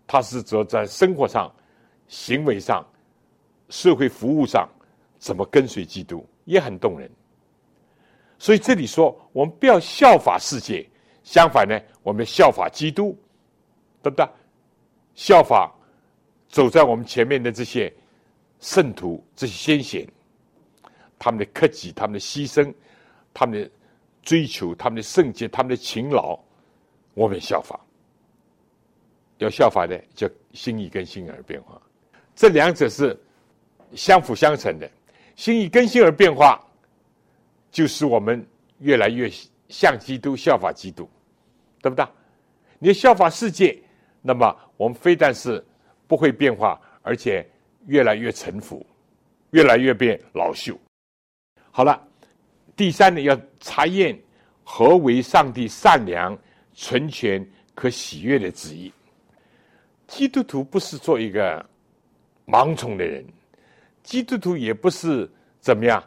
[0.08, 1.53] 他是说在生活上、
[2.08, 2.86] 行为上、
[3.69, 4.69] 社会服务上
[5.17, 7.10] 怎么跟随基督，也很动人。
[8.38, 10.88] 所以这里说，我们不要效法世界。
[11.23, 13.17] 相反呢，我们效法基督，
[14.03, 14.27] 对不对？
[15.15, 15.73] 效法
[16.49, 17.91] 走在我们前面的这些
[18.65, 20.08] 圣徒、这些先贤，
[21.19, 22.73] 他们的克己、他们的牺牲、
[23.32, 23.69] 他们的
[24.23, 26.36] 追求、他们的圣洁、他们的勤劳，
[27.13, 27.80] 我们效法。
[29.38, 31.80] 要效法的，叫心意跟心而变化，
[32.36, 33.15] 这两者是
[33.93, 34.89] 相辅相成的。
[35.36, 36.60] 心意更新而变化，
[37.69, 38.43] 就是我们
[38.80, 39.30] 越来越
[39.69, 41.08] 像基督，效法基督。
[41.82, 42.04] 对不对？
[42.80, 43.78] 你效法世界，
[44.23, 45.63] 那么我们非但是
[46.08, 47.47] 不会变化，而且
[47.88, 48.86] 越来越臣服，
[49.52, 50.78] 越来越变老朽。
[51.71, 52.02] 好了，
[52.76, 54.17] 第三呢，要查验
[54.63, 56.38] 何为上帝善良、
[56.74, 58.91] 纯全、可喜悦的旨意。
[60.08, 61.65] 基督徒不是做一个
[62.45, 63.26] 盲从的人，
[64.04, 66.04] 基督徒也不是怎么样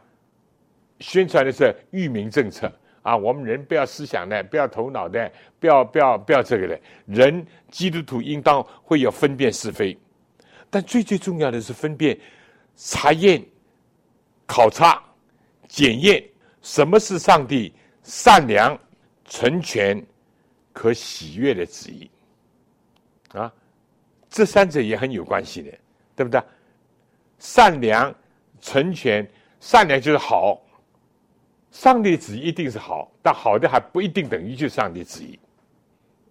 [1.00, 2.72] 宣传的是愚民政策。
[3.02, 6.78] 啊，我们人不要思想的，不要头脑的，不要不要不要这个的。
[7.06, 9.96] 人基督徒应当会有分辨是非，
[10.70, 12.18] 但最最重要的是分辨、
[12.76, 13.44] 查验、
[14.46, 15.02] 考察、
[15.66, 16.22] 检验
[16.62, 18.78] 什么是上帝善良、
[19.24, 20.04] 纯全、
[20.72, 22.10] 可喜悦的旨意。
[23.32, 23.52] 啊，
[24.30, 25.70] 这三者也很有关系的，
[26.16, 26.42] 对不对？
[27.38, 28.14] 善良、
[28.60, 29.28] 纯全，
[29.60, 30.60] 善良就是好。
[31.70, 35.38] 上帝旨意一定是好，但好的还不一定等于就是上帝旨意。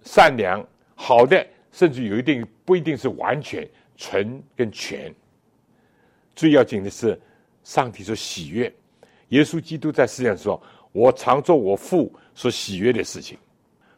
[0.02, 3.68] 善良好的，甚至有一定不一定是完全
[3.98, 5.14] 纯跟全。
[6.36, 7.20] 最要紧的是，
[7.64, 8.74] 上帝所喜悦。
[9.30, 10.62] 耶稣基督在世上说
[10.94, 13.38] ：“我常做我父所喜悦的事情，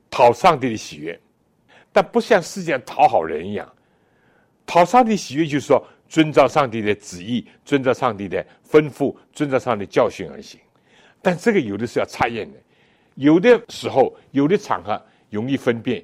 [0.09, 1.19] 讨上帝的喜悦。”
[1.91, 3.71] 但不像世界上讨好人一样，
[4.65, 10.59] 讨上帝喜悦就是说遵照上帝的旨意，遵照上帝的吩咐，遵照上帝教训而行。
[11.21, 12.57] 但这个有的是要查验的，
[13.15, 16.03] 有的时候、有的场合容易分辨，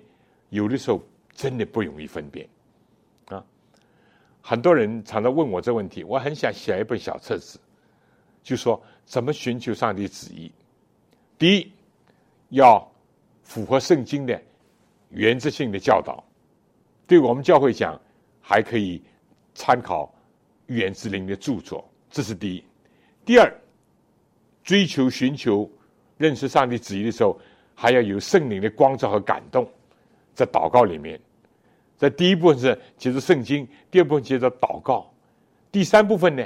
[0.49, 1.01] 有的时候
[1.33, 2.47] 真的不容易分辨，
[4.47, 7.59] 很多人常常问我这问题，我很想写一本小册子，
[8.43, 10.51] 就说怎么寻求上帝旨意。
[11.35, 11.71] 第一，
[12.49, 12.87] 要
[13.41, 14.39] 符合圣经的
[15.09, 16.23] 原则性的教导，
[17.07, 17.99] 对我们教会讲，
[18.39, 19.01] 还可以
[19.55, 20.13] 参考
[20.67, 22.63] 预言之灵的著作，这是第一。
[23.25, 23.51] 第二。
[24.63, 25.67] 追求、寻求、
[26.17, 27.39] 认识上帝旨意的时候，
[27.75, 29.67] 还要有圣灵的光照和感动，
[30.33, 31.19] 在祷告里面，
[31.97, 35.11] 在第一部分是接着圣经，第二部分接着祷告，
[35.71, 36.45] 第三部分呢，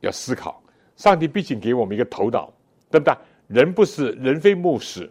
[0.00, 0.62] 要思考。
[0.96, 2.52] 上帝毕竟给我们一个头脑，
[2.90, 3.14] 对不对？
[3.48, 5.10] 人不是人非木石，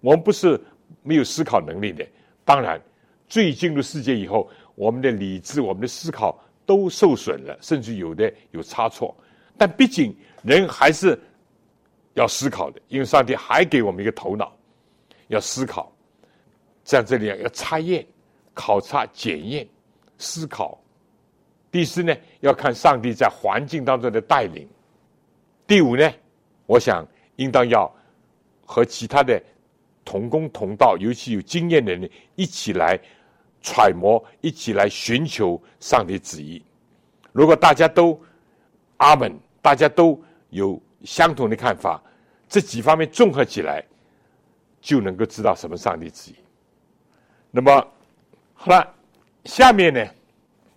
[0.00, 0.60] 我们不是
[1.02, 2.06] 没有思考能力的。
[2.44, 2.80] 当然，
[3.28, 9.16] 最进入世界以后，我们的理智、我们的思考都受损了，甚至有的有差错。
[9.56, 11.18] 但毕竟人还是。
[12.14, 14.52] 要思考的，因为上帝还给我们一个头脑，
[15.28, 15.92] 要思考。
[16.82, 18.04] 在这里要查验、
[18.58, 19.64] 考察、检验、
[20.18, 20.76] 思考。
[21.70, 24.68] 第四呢，要看上帝在环境当中的带领。
[25.64, 26.12] 第五呢，
[26.66, 27.06] 我想
[27.36, 27.88] 应当要
[28.66, 29.40] 和其他的
[30.04, 32.98] 同工同道，尤其有经验的人一起来
[33.62, 36.60] 揣摩，一起来寻求上帝旨意。
[37.30, 38.20] 如果大家都
[38.96, 39.32] 阿门，
[39.62, 42.02] 大家都有相同的看法。
[42.48, 43.84] 这几方面综合起来，
[44.80, 46.36] 就能够知道什么上帝旨意。
[47.52, 47.86] 那么
[48.60, 48.94] 好了，
[49.44, 50.04] 下面呢，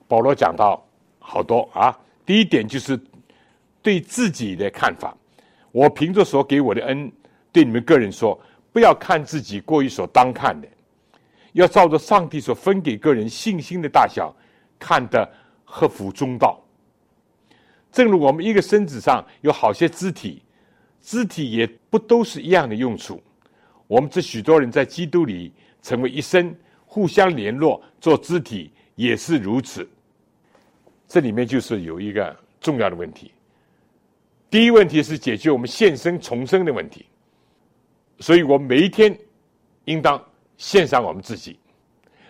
[0.07, 1.97] 保罗讲到好多啊。
[2.23, 2.97] 第一点就是
[3.81, 5.17] 对自己的看法，
[5.71, 7.11] 我凭着所给我的恩，
[7.51, 8.39] 对你们个人说，
[8.71, 10.67] 不要看自己过于所当看的，
[11.53, 14.31] 要照着上帝所分给个人信心的大小，
[14.77, 15.27] 看得
[15.65, 16.63] 合乎中道。
[17.91, 20.43] 正如我们一个身子上有好些肢体，
[21.01, 23.19] 肢体也不都是一样的用处。
[23.87, 25.51] 我们这许多人在基督里
[25.81, 26.55] 成为一身，
[26.93, 29.89] 互相联络做肢体也是如此。
[31.07, 33.31] 这里面就是有一个重要的问题。
[34.49, 37.05] 第一问题是解决我们现生重生的问题，
[38.19, 39.17] 所以我们每一天
[39.85, 40.21] 应当
[40.57, 41.57] 献上我们自己，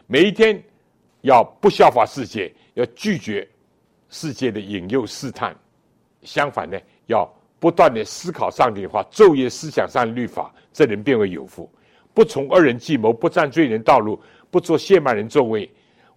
[0.06, 0.64] 每一天
[1.22, 3.50] 要不效法世界，要拒绝
[4.10, 5.56] 世界的引诱试探，
[6.22, 7.28] 相反呢，要
[7.60, 11.68] 不断的思考上帝的话，昼夜思想上律法，这人变为有福。
[12.14, 14.22] 不从恶人计谋，不占罪人道路，
[14.52, 15.68] 不做亵慢人座位。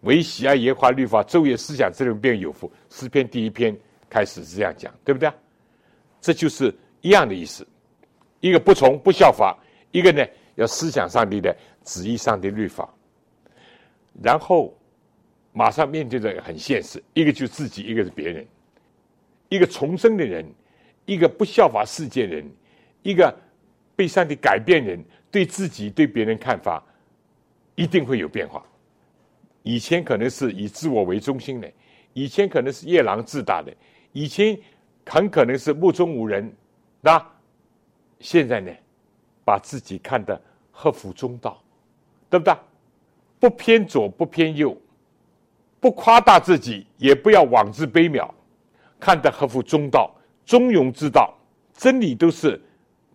[0.01, 2.70] 唯喜爱耶和华律法，昼夜思想，这人便有福。
[2.91, 3.74] 诗篇第一篇
[4.11, 5.32] 开始是这样讲，对不对？
[6.20, 7.66] 这就是一样的意思。
[8.41, 9.59] 一个不从不效法，
[9.93, 10.22] 一个呢
[10.57, 12.87] 要思想上帝的旨意上的律法，
[14.22, 14.76] 然后
[15.53, 18.47] 马上面对着很现实，一个就自己，一个是别人。
[19.49, 20.45] 一个重生的人，
[21.07, 22.45] 一个不效法世界人，
[23.03, 23.35] 一个
[23.97, 26.85] 被上帝改变人，对自己对别人看法
[27.74, 28.64] 一定会有变化。
[29.62, 31.70] 以前可能是以自我为中心的，
[32.12, 33.74] 以前可能是夜郎自大的，
[34.12, 34.58] 以前
[35.06, 36.52] 很可能是目中无人，
[37.00, 37.24] 那
[38.20, 38.70] 现在呢，
[39.44, 41.62] 把自己看得合乎中道，
[42.28, 42.54] 对不对？
[43.40, 44.76] 不偏左，不偏右，
[45.80, 48.30] 不夸大自己，也不要妄自卑渺，
[48.98, 50.14] 看得合乎中道，
[50.46, 51.34] 中庸之道，
[51.74, 52.58] 真理都是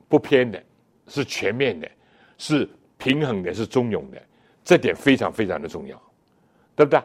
[0.08, 0.64] 不偏的，
[1.08, 1.90] 是全面的，
[2.38, 4.22] 是平衡的，是中庸的，
[4.64, 6.02] 这点非常非常的重要。
[6.76, 7.02] 对不对？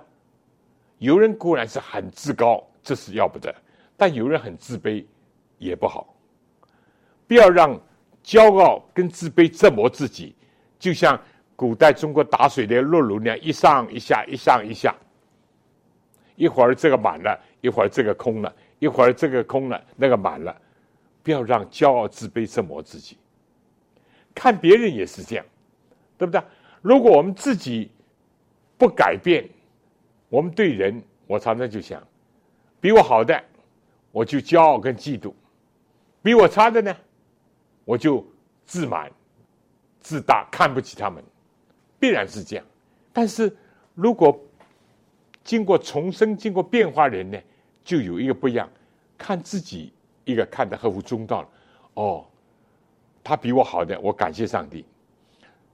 [0.98, 3.50] 有人固然是很自高，这是要不得；
[3.96, 5.04] 但有人很自卑，
[5.58, 6.14] 也不好。
[7.26, 7.76] 不要让
[8.22, 10.32] 骄傲跟自卑折磨自己，
[10.78, 11.20] 就像
[11.56, 14.94] 古代中国打水的落炉那样，一上一下，一上一下，
[16.36, 20.56] 一会儿这个满了，一会儿这个空了，一会儿这个空了，那个满了。
[21.24, 23.18] 不要让骄傲自卑折磨自己。
[24.32, 25.44] 看别人也是这样，
[26.16, 26.40] 对不对？
[26.84, 27.90] 如果我们自己
[28.76, 29.48] 不改变，
[30.28, 32.06] 我们对人，我常常就想，
[32.78, 33.42] 比我好的，
[34.12, 35.32] 我就骄傲跟嫉妒；
[36.22, 36.94] 比我差的呢，
[37.86, 38.22] 我就
[38.66, 39.10] 自满、
[39.98, 41.24] 自大，看不起他们，
[41.98, 42.66] 必然是这样。
[43.14, 43.50] 但是
[43.94, 44.38] 如果
[45.42, 47.38] 经过重生、经过变化，人呢，
[47.82, 48.68] 就有一个不一样，
[49.16, 49.90] 看自己
[50.26, 51.48] 一个看得合乎中道了。
[51.94, 52.26] 哦，
[53.22, 54.84] 他比我好的，我感谢上帝，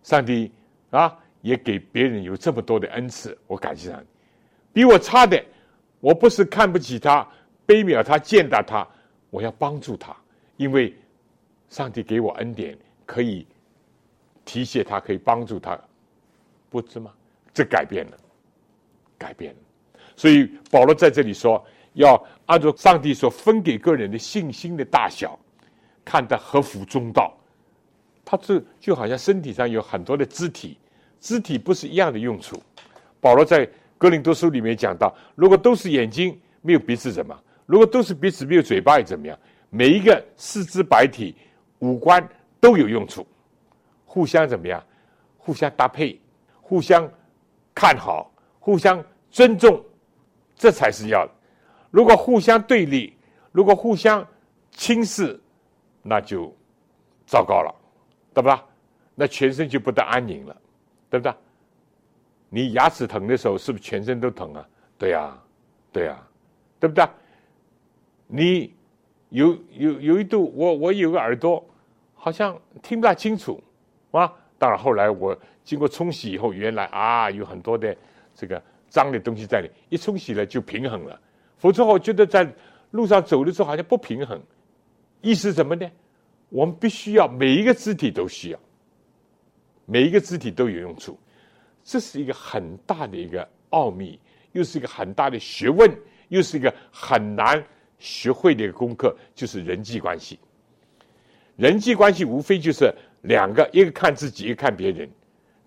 [0.05, 0.53] 上帝
[0.91, 4.07] 啊，也给别人有这么多的恩赐，我感谢上帝。
[4.73, 5.43] 比我差的，
[6.01, 7.27] 我不是看不起他、
[7.67, 8.87] 卑渺他、践踏他，
[9.31, 10.17] 我要帮助他，
[10.57, 10.95] 因为
[11.69, 12.77] 上帝给我恩典，
[13.07, 13.47] 可以
[14.45, 15.79] 提携他，可以帮助他，
[16.69, 17.13] 不知吗？
[17.53, 18.17] 这改变了，
[19.19, 19.59] 改变了。
[20.17, 21.65] 所以保罗在这里说，
[21.95, 25.39] 要按照上帝所分给个人的信心的大小，
[26.05, 27.37] 看得合乎中道。
[28.31, 30.79] 他这就好像身体上有很多的肢体，
[31.19, 32.63] 肢体不是一样的用处。
[33.21, 33.69] 保罗在。
[33.99, 37.39] 格林多书里面讲到，如果都是眼睛，没有鼻子怎么？
[37.67, 39.39] 如果都是鼻子，没有嘴巴又怎么样？
[39.69, 41.37] 每一个四肢百体
[41.81, 42.27] 五官
[42.59, 43.27] 都有用处，
[44.07, 44.83] 互相怎么样？
[45.37, 46.19] 互相搭配，
[46.63, 47.07] 互相
[47.75, 49.85] 看好，互相尊重，
[50.57, 51.33] 这才是要的。
[51.91, 53.13] 如果互相对立，
[53.53, 54.27] 如果互相
[54.71, 55.39] 轻视，
[56.01, 56.51] 那就
[57.27, 57.75] 糟糕了，
[58.33, 58.65] 对吧？
[59.15, 60.57] 那全身就不得安宁了，
[61.11, 61.35] 对不对？
[62.49, 64.67] 你牙齿疼的时候，是不是全身都疼啊？
[64.97, 65.39] 对呀，
[65.93, 66.17] 对呀，
[66.79, 67.07] 对不对？
[68.27, 68.75] 你
[69.29, 71.65] 有有有一度，我我有个耳朵
[72.15, 73.63] 好像听不大清楚
[74.13, 74.33] 啊。
[74.59, 77.97] 当然后来我经过冲洗以后，原来啊有很多的
[78.35, 81.21] 这个脏的东西在里，一冲洗了就平衡了。
[81.59, 82.51] 否则我觉得在
[82.93, 84.41] 路上走的时候好像不平衡。
[85.21, 85.91] 意思什么呢？
[86.51, 88.61] 我们必须要每一个肢体都需要，
[89.87, 91.19] 每一个肢体都有用处。
[91.83, 94.21] 这是一个很大的一个奥秘，
[94.53, 95.91] 又是一个很大的学问，
[96.29, 97.65] 又是一个很难
[97.99, 100.39] 学会的一个功课，就是人际关系。
[101.57, 102.93] 人际关系无非就是
[103.23, 105.09] 两个，一个看自己，一个看别人。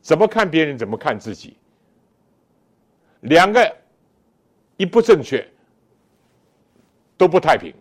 [0.01, 1.55] 怎么看别人，怎么看自己？
[3.21, 3.77] 两个
[4.75, 5.47] 一不正确，
[7.15, 7.73] 都不太平。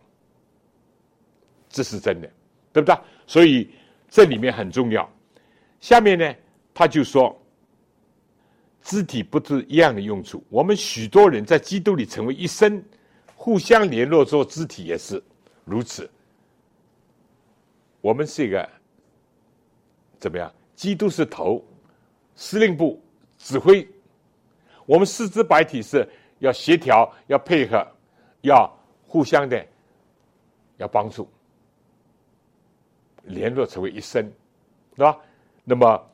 [1.69, 2.31] 这是真的，
[2.73, 2.97] 对不对？
[3.27, 3.71] 所以
[4.09, 5.09] 这里面很重要。
[5.81, 6.35] 下面呢，
[6.73, 7.39] 他就说。
[8.85, 10.45] 肢体不是一样的用处。
[10.49, 12.83] 我们许多人在基督里成为一生，
[13.37, 15.23] 互相联络做肢体也是
[15.65, 16.11] 如此。
[18.01, 18.69] 我们是一个
[20.19, 20.53] 怎么样？
[20.75, 21.65] 基督是头，
[22.35, 23.01] 司令部
[23.39, 23.89] 指挥，
[24.85, 26.05] 我们四肢百体是
[26.41, 27.87] 要协调、要配合、
[28.41, 28.69] 要
[29.07, 29.65] 互相的
[30.79, 31.31] 要帮助，
[33.25, 34.31] 联络成为一生，
[34.97, 35.19] 对吧？
[35.65, 36.11] 那么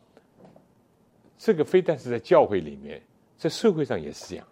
[1.38, 3.00] 这个非但是在教会里面，
[3.36, 4.46] 在社会上也是这样。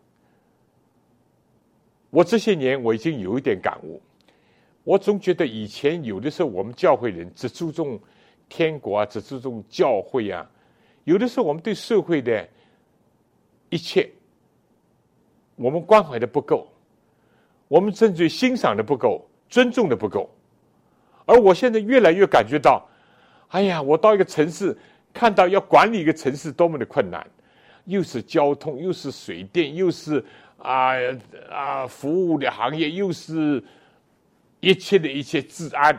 [2.11, 4.01] 我这些年我已经有一点感悟，
[4.85, 8.01] 我总觉得以前有的时候我们教会人只注重
[8.49, 10.49] 天国啊，只注重教会啊，
[11.05, 12.49] 有的时候我们对社会的
[13.69, 14.09] 一切，
[15.57, 16.67] 我们关怀的不够，
[17.69, 20.31] 我们甚至欣赏的不够，尊重的不够。
[21.27, 22.89] 而我现在越来越感觉到，
[23.49, 24.75] 哎呀，我到一个城市，
[25.13, 27.27] 看到要管理一个城市多么的困难，
[27.85, 30.25] 又是交通，又是水电，又是。
[30.59, 30.95] 啊
[31.51, 31.87] 啊！
[31.87, 33.63] 服务的行业又是
[34.59, 35.95] 一切的一切治安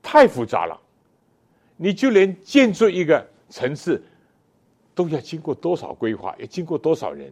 [0.00, 0.80] 太复杂了，
[1.76, 4.00] 你就连建筑一个城市
[4.94, 7.30] 都要经过多少规划，要经过多少人？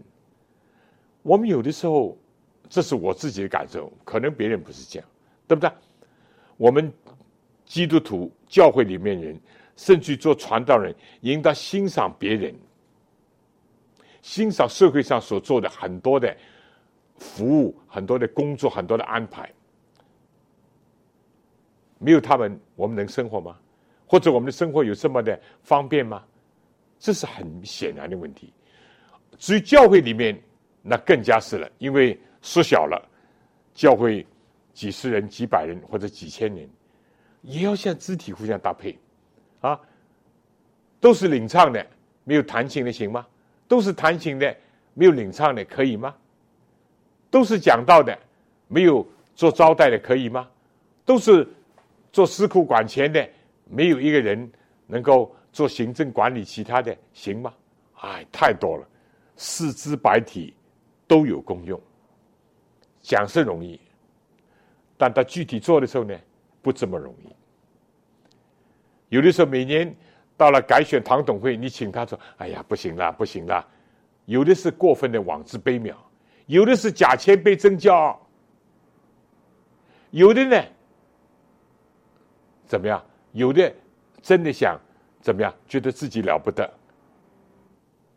[1.23, 2.19] 我们有的时候，
[2.69, 5.09] 这是我自己的感受，可能别人不是这样，
[5.47, 5.71] 对不对？
[6.57, 6.93] 我们
[7.67, 9.39] 基督徒教会里面人，
[9.77, 12.55] 甚至做传道人，应当欣赏别人，
[14.23, 16.35] 欣赏社会上所做的很多的。
[17.19, 19.51] 服务很多的工作，很多的安排，
[21.99, 23.59] 没有他们，我们能生活吗？
[24.07, 26.23] 或者我们的生活有这么的方便吗？
[26.99, 28.53] 这是很显然的问题。
[29.39, 30.39] 至于教会里面，
[30.83, 33.03] 那更加是了，因为缩小了，
[33.73, 34.27] 教会
[34.75, 36.69] 几十人、几百人或者几千人，
[37.43, 38.99] 也要像肢体互相搭配
[39.61, 39.81] 啊，
[41.01, 41.87] 都是领唱的，
[42.25, 43.27] 没有弹琴的行吗？
[43.69, 44.57] 都是弹琴的，
[44.95, 46.15] 没有领唱的可以吗？
[47.31, 48.17] 都是讲道的，
[48.69, 50.49] 没有做招待的，可以吗？
[51.05, 51.47] 都是
[52.13, 53.29] 做司库管钱的，
[53.65, 54.51] 没有一个人
[54.87, 57.53] 能够做行政管理其他的，行吗？
[58.01, 58.89] 哎，太多了，
[59.37, 60.55] 四肢百体
[61.07, 61.81] 都有功用，
[63.01, 63.81] 讲是容易，
[64.97, 66.19] 但他具体做的时候呢，
[66.67, 67.29] 不这么容易。
[69.11, 69.95] 有的时候每年
[70.37, 73.65] 到了改选堂董会，你请他说：“哎呀，不行了，不行了。”
[74.27, 75.95] 有的是过分的妄自卑渺。
[76.47, 78.21] 有的是假谦卑真骄傲，
[80.11, 80.61] 有的呢，
[82.67, 83.01] 怎么样？
[83.31, 83.73] 有的
[84.21, 84.77] 真的想
[85.21, 85.55] 怎么样？
[85.69, 86.69] 觉得自己了不得，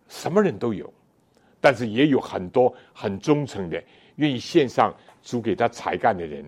[0.07, 0.91] 什么人都有，
[1.61, 3.83] 但是也有很多很忠诚的，
[4.15, 4.91] 愿意献上
[5.21, 6.43] 主给他才干的人，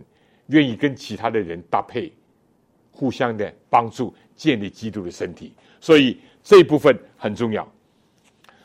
[0.48, 2.12] 愿意跟其他的人搭配，
[2.92, 5.54] 互相的帮助，建立基督的身体。
[5.80, 7.70] 所以这一部分很重要。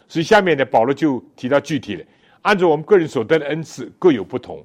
[0.09, 2.05] 所以下面呢，保罗就提到具体的。
[2.43, 4.65] 按照我们个人所得的恩赐各有不同，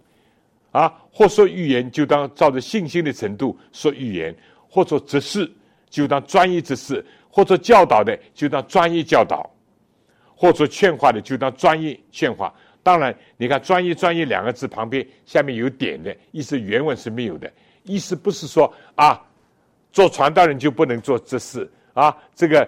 [0.71, 4.35] 啊，或说预言就当照着信心的程度说预言，
[4.69, 5.51] 或者执事
[5.89, 9.49] 就当专业执事，或者教导的就当专业教导，
[10.35, 12.53] 或者劝化的就当专业劝化。
[12.83, 17.51] 当然，你看“专业”“专业”两个字旁边下面有点的意思，原文是没有的。
[17.83, 19.21] 意思不是说啊，
[19.91, 22.67] 做传道人就不能做这事啊，这个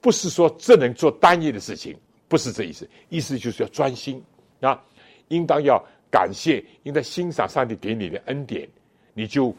[0.00, 1.96] 不是说只能做单一的事情。
[2.28, 4.22] 不是这意思，意思就是要专心
[4.60, 4.82] 啊，
[5.28, 5.78] 应当要
[6.10, 8.66] 感谢，应当欣赏上帝给你的恩典，
[9.12, 9.54] 你就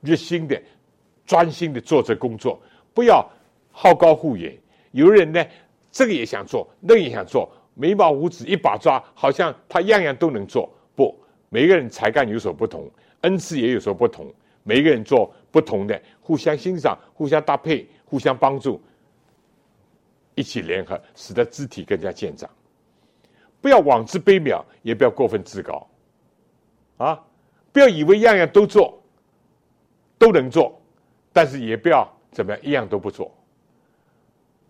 [0.00, 0.60] 热心的、
[1.24, 2.60] 专心的做这工作，
[2.92, 3.24] 不要
[3.70, 4.52] 好高骛远。
[4.90, 5.46] 有人呢，
[5.92, 10.72] 这个也想做，那个也想做，眉毛胡子一把抓，好像他样样都能做。
[10.94, 11.18] 不，
[11.48, 12.90] 每个人才干有所不同，
[13.22, 18.80] 恩赐也有所不同，每个人做不同的，互相欣赏、互相搭配、互相帮助。
[20.34, 22.48] 一起联合，使得肢体更加健长。
[23.60, 25.86] 不要妄自卑渺，也不要过分自高，
[26.96, 27.22] 啊！
[27.70, 29.02] 不要以为样样都做，
[30.18, 30.78] 都能做，
[31.32, 33.30] 但是也不要怎么样，一样都不做。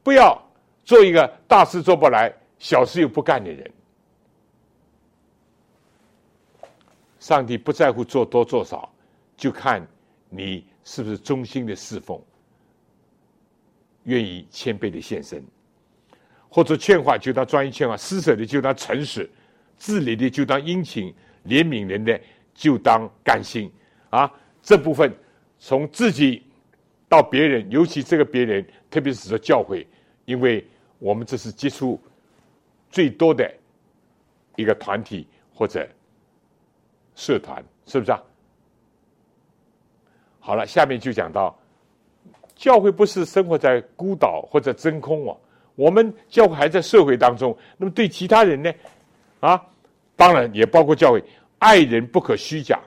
[0.03, 0.36] 不要
[0.84, 2.32] 做一个大事做不来，
[2.62, 3.68] 小事又不干的人。
[7.18, 8.88] 上帝不在乎做多做少，
[9.36, 9.84] 就看
[10.30, 12.22] 你是不是忠心的侍奉。
[14.04, 15.44] 愿意谦卑的献身，
[16.48, 19.28] 或者劝化就当专一劝化，施舍的就当诚实，
[19.76, 21.12] 治理的就当殷勤，
[21.46, 22.20] 怜悯人的
[22.54, 23.68] 就当甘心。
[24.10, 24.32] 啊，
[24.62, 25.12] 这部分
[25.58, 26.44] 从自己
[27.08, 29.84] 到别人，尤其这个别人，特别是说教会，
[30.26, 30.64] 因为
[31.00, 32.00] 我们这是接触
[32.93, 33.53] 最多的
[34.55, 35.88] 一个团体或者
[37.16, 38.22] 社团，是不是啊？
[40.38, 41.59] 好了，下面就讲到。
[42.55, 45.36] 教会不是生活在孤岛或者真空哦，
[45.74, 47.57] 我们教会还在社会当中。
[47.76, 48.72] 那么对其他人呢？
[49.40, 49.61] 啊，
[50.14, 51.24] 当然也包括教会，
[51.59, 52.78] 爱人不可虚假。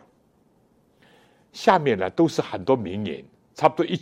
[1.51, 3.21] 下面呢都是很多名言，
[3.53, 3.99] 差不多一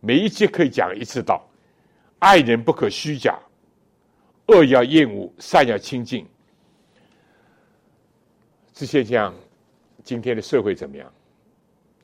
[0.00, 1.46] 每一节可以讲一次道，
[2.18, 3.38] 爱人不可虚假，
[4.46, 6.26] 恶要厌恶，善要亲近。
[8.72, 9.34] 这现象，
[10.02, 11.12] 今天的社会怎么样？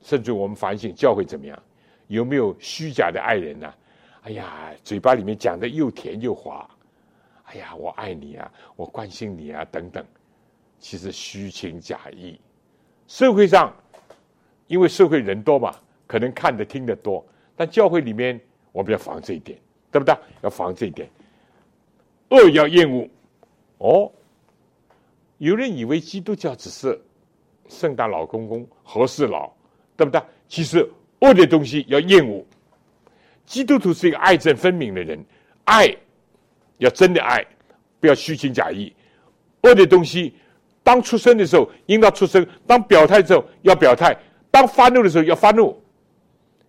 [0.03, 1.61] 甚至我们反省教会怎么样？
[2.07, 3.75] 有没有虚假的爱人呢？
[4.23, 6.69] 哎呀，嘴巴里面讲的又甜又滑，
[7.45, 10.05] 哎呀，我爱你啊，我关心你啊，等等，
[10.79, 12.39] 其实虚情假意。
[13.07, 13.75] 社会上，
[14.67, 15.75] 因为社会人多嘛，
[16.07, 17.25] 可能看得听得多，
[17.57, 18.39] 但教会里面
[18.71, 19.59] 我们要防这一点，
[19.91, 20.15] 对不对？
[20.43, 21.09] 要防这一点，
[22.31, 23.09] 恶要厌恶。
[23.79, 24.11] 哦，
[25.39, 27.01] 有人以为基督教只是
[27.69, 29.53] 圣诞老公公、和事佬，
[29.97, 30.21] 对不对？
[30.49, 30.89] 其实
[31.21, 32.45] 恶的东西要厌恶。
[33.47, 35.25] 基督徒是一个爱憎分明的人，
[35.65, 35.95] 爱
[36.79, 37.45] 要真的爱，
[38.01, 38.93] 不要虚情假意。
[39.63, 40.35] 恶的东西，
[40.83, 44.13] 当出生的时候应当出生；当表态的时候要表态；
[44.51, 45.81] 当发怒的时候要发怒。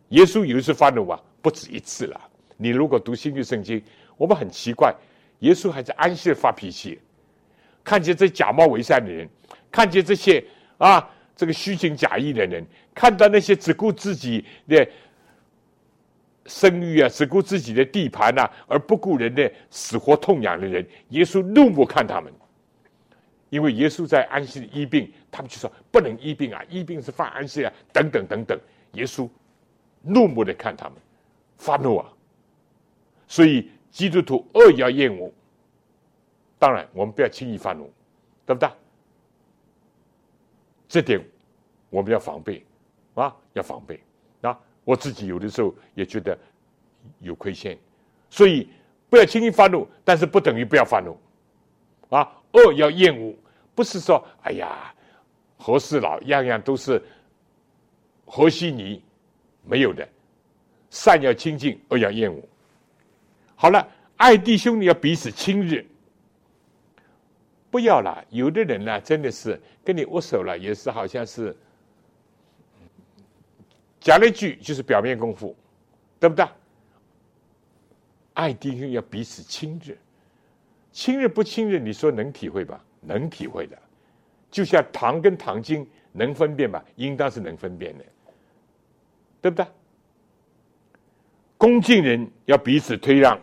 [0.10, 2.20] 耶稣有一次发怒啊，不止一次了。
[2.57, 3.82] 你如果读新约圣经，
[4.18, 4.93] 我们很奇怪，
[5.39, 6.99] 耶稣还在安息发脾气，
[7.83, 9.27] 看见这假冒伪善的人，
[9.71, 10.43] 看见这些
[10.77, 14.87] 啊这个虚情假意的人，看到那些只顾自己的。
[16.45, 22.33] 声誉啊，只顾自己的地盘呐，而不顾人的死活痛痒的人，耶稣怒目看他们，
[23.51, 28.59] 因为耶稣在安息医病，他们就说不能医病啊，医病是犯安息啊，等等等等，
[28.93, 29.29] 耶稣
[30.01, 30.95] 怒目的看他们，
[31.59, 32.11] 发怒啊，
[33.27, 35.31] 所以基督徒恶要厌恶，
[36.57, 37.91] 当然我们不要轻易发怒，
[38.45, 38.69] 对不对？
[40.87, 41.23] 这点
[41.89, 42.65] 我们要防备
[43.13, 43.99] 啊，要防备
[44.41, 44.59] 啊。
[44.85, 46.37] 我自己有的时候也觉得
[47.19, 47.77] 有亏欠，
[48.29, 48.67] 所以
[49.09, 51.17] 不要轻易发怒，但是不等于不要发怒，
[52.09, 53.35] 啊，恶要厌恶，
[53.75, 54.93] 不是说哎呀，
[55.57, 56.99] 和事佬样样都是
[58.25, 59.03] 和稀泥，
[59.63, 60.07] 没有的，
[60.89, 62.41] 善要亲近，恶要厌恶。
[63.62, 63.86] 好了，
[64.16, 65.84] 爱弟兄你要彼此亲热，
[67.70, 68.24] 不要了。
[68.30, 71.53] 有的人呢，真的是跟你握手了，也是好像是。
[73.99, 75.53] 讲了一句就是表面功夫，
[76.22, 76.47] 对不对？
[78.34, 79.93] 爱弟兄要彼此亲热，
[80.93, 81.78] 亲热不亲热？
[81.78, 82.82] 你说能体会吧？
[83.01, 83.78] 能体会的，
[84.49, 86.82] 就像糖跟糖精能分辨吧？
[86.95, 88.05] 应当是能分辨的，
[89.41, 89.68] 对不对？
[91.60, 93.39] 恭敬人要彼此推让，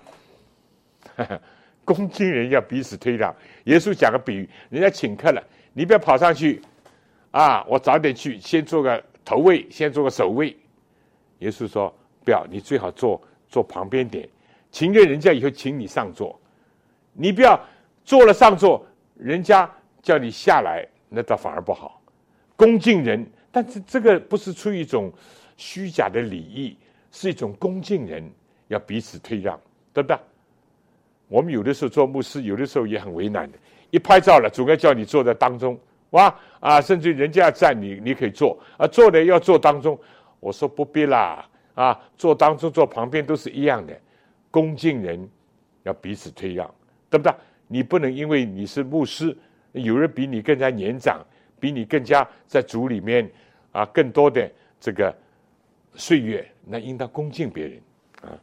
[1.84, 3.32] 恭敬人要彼此推让。
[3.66, 5.40] 耶稣讲个比喻，人家请客了，
[5.72, 6.60] 你不要跑上去
[7.30, 7.64] 啊！
[7.68, 9.00] 我早点去，先做个。
[9.28, 10.56] 头位先做个首位，
[11.40, 11.92] 耶稣说
[12.24, 14.28] ：“不要，你最好坐坐旁边点，
[14.70, 16.40] 情愿人家以后请你上座，
[17.12, 17.60] 你不要
[18.04, 18.86] 坐了上座，
[19.16, 19.68] 人家
[20.00, 22.00] 叫你下来，那倒反而不好。
[22.54, 25.12] 恭敬人，但是这个不是出于一种
[25.56, 26.78] 虚假的礼仪，
[27.18, 28.30] 是一种恭敬人，
[28.68, 29.58] 要彼此退让，
[29.94, 30.18] 对不对？
[31.28, 33.58] 我们有的时候做牧师，有的时候也很为难的，
[33.90, 35.78] 一拍照了，总该叫你坐在当中。”
[36.10, 36.80] 哇啊！
[36.80, 39.98] 甚至人家要站你，你可以坐啊，坐的要坐当中。
[40.38, 41.44] 我说不必啦
[41.74, 43.98] 啊，坐当中坐旁边都是一样的。
[44.50, 45.28] 恭敬人
[45.82, 46.72] 要彼此退让，
[47.10, 47.34] 对不对？
[47.66, 49.36] 你不能因为你是牧师，
[49.72, 51.20] 有人比你更加年长，
[51.58, 53.28] 比你更加在组里面
[53.72, 54.48] 啊更多的
[54.78, 55.14] 这个
[55.94, 57.80] 岁月，那应当恭敬别人
[58.22, 58.34] 啊，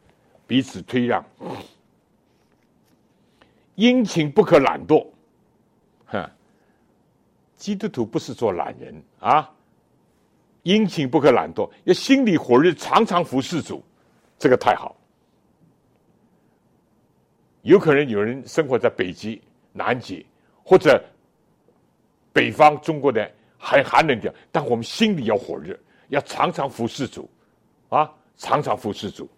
[0.46, 1.22] 彼此推让。
[3.74, 5.06] 殷勤不可懒惰，
[6.06, 6.30] 哈。
[7.56, 9.50] 基督徒不是做懒人啊，
[10.62, 13.82] 殷勤不可懒惰，要心里火热，常常服侍主，
[14.38, 14.96] 这个太好。
[17.62, 19.40] 有可能有人生活在北极、
[19.72, 20.24] 南极
[20.62, 21.02] 或者
[22.32, 27.28] 北方中国的很寒冷的，但我们心里要火热，要常常服侍主，
[27.94, 29.28] 啊，常常服侍主。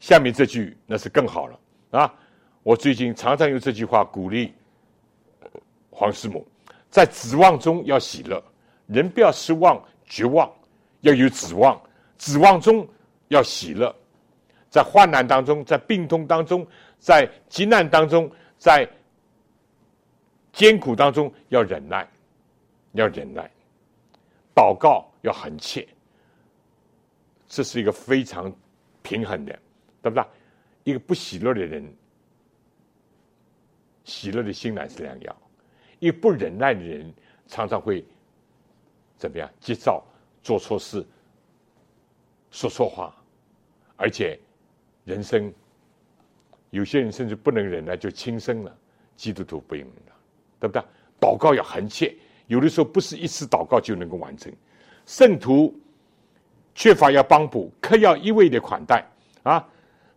[0.00, 2.14] 下面这句那是更好了啊！
[2.62, 4.54] 我最近常常用这句话鼓励。
[5.90, 6.46] 黄师母，
[6.90, 8.42] 在指望中要喜乐，
[8.86, 10.50] 人不要失望、绝望，
[11.00, 11.80] 要有指望。
[12.18, 12.86] 指望中
[13.28, 13.94] 要喜乐，
[14.70, 16.66] 在患难当中，在病痛当中，
[16.98, 18.88] 在急难当中，在
[20.52, 22.08] 艰苦当中要忍耐，
[22.92, 23.50] 要忍耐。
[24.54, 25.86] 祷告要很切，
[27.48, 28.52] 这是一个非常
[29.02, 29.58] 平衡的，
[30.02, 30.24] 对不对？
[30.84, 31.84] 一个不喜乐的人，
[34.04, 35.36] 喜乐的心乃是良药。
[35.98, 37.12] 一不忍耐的人，
[37.46, 38.04] 常常会
[39.16, 39.50] 怎么样？
[39.60, 40.04] 急躁，
[40.42, 41.04] 做错事，
[42.50, 43.14] 说错话，
[43.96, 44.38] 而且
[45.04, 45.52] 人生
[46.70, 48.76] 有些人甚至不能忍耐就轻生了。
[49.16, 50.12] 基督徒不能的，
[50.60, 50.82] 对不对？
[51.18, 52.14] 祷告要恒切，
[52.48, 54.52] 有的时候不是一次祷告就能够完成。
[55.06, 55.74] 圣徒
[56.76, 59.02] 缺乏要帮补，可要一味的款待
[59.42, 59.66] 啊！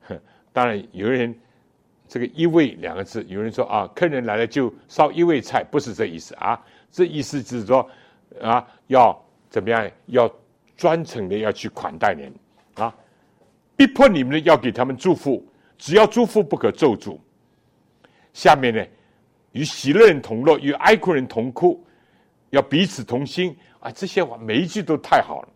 [0.51, 1.33] 当然，有人
[2.05, 6.61] 这个一味两个字，有人说啊，客人来了就烧一味菜，不是这意思啊。
[6.91, 7.89] 这意思就是说
[8.41, 9.17] 啊，要
[9.49, 9.89] 怎么样？
[10.07, 10.29] 要
[10.75, 12.33] 专程的要去款待人
[12.75, 12.93] 啊，
[13.77, 15.41] 逼迫你们要给他们祝福，
[15.77, 17.17] 只要祝福不可咒诅。
[18.33, 18.85] 下面呢，
[19.53, 21.81] 与喜乐人同乐，与哀哭人同哭，
[22.49, 23.89] 要彼此同心啊！
[23.91, 25.49] 这些话每一句都太好了，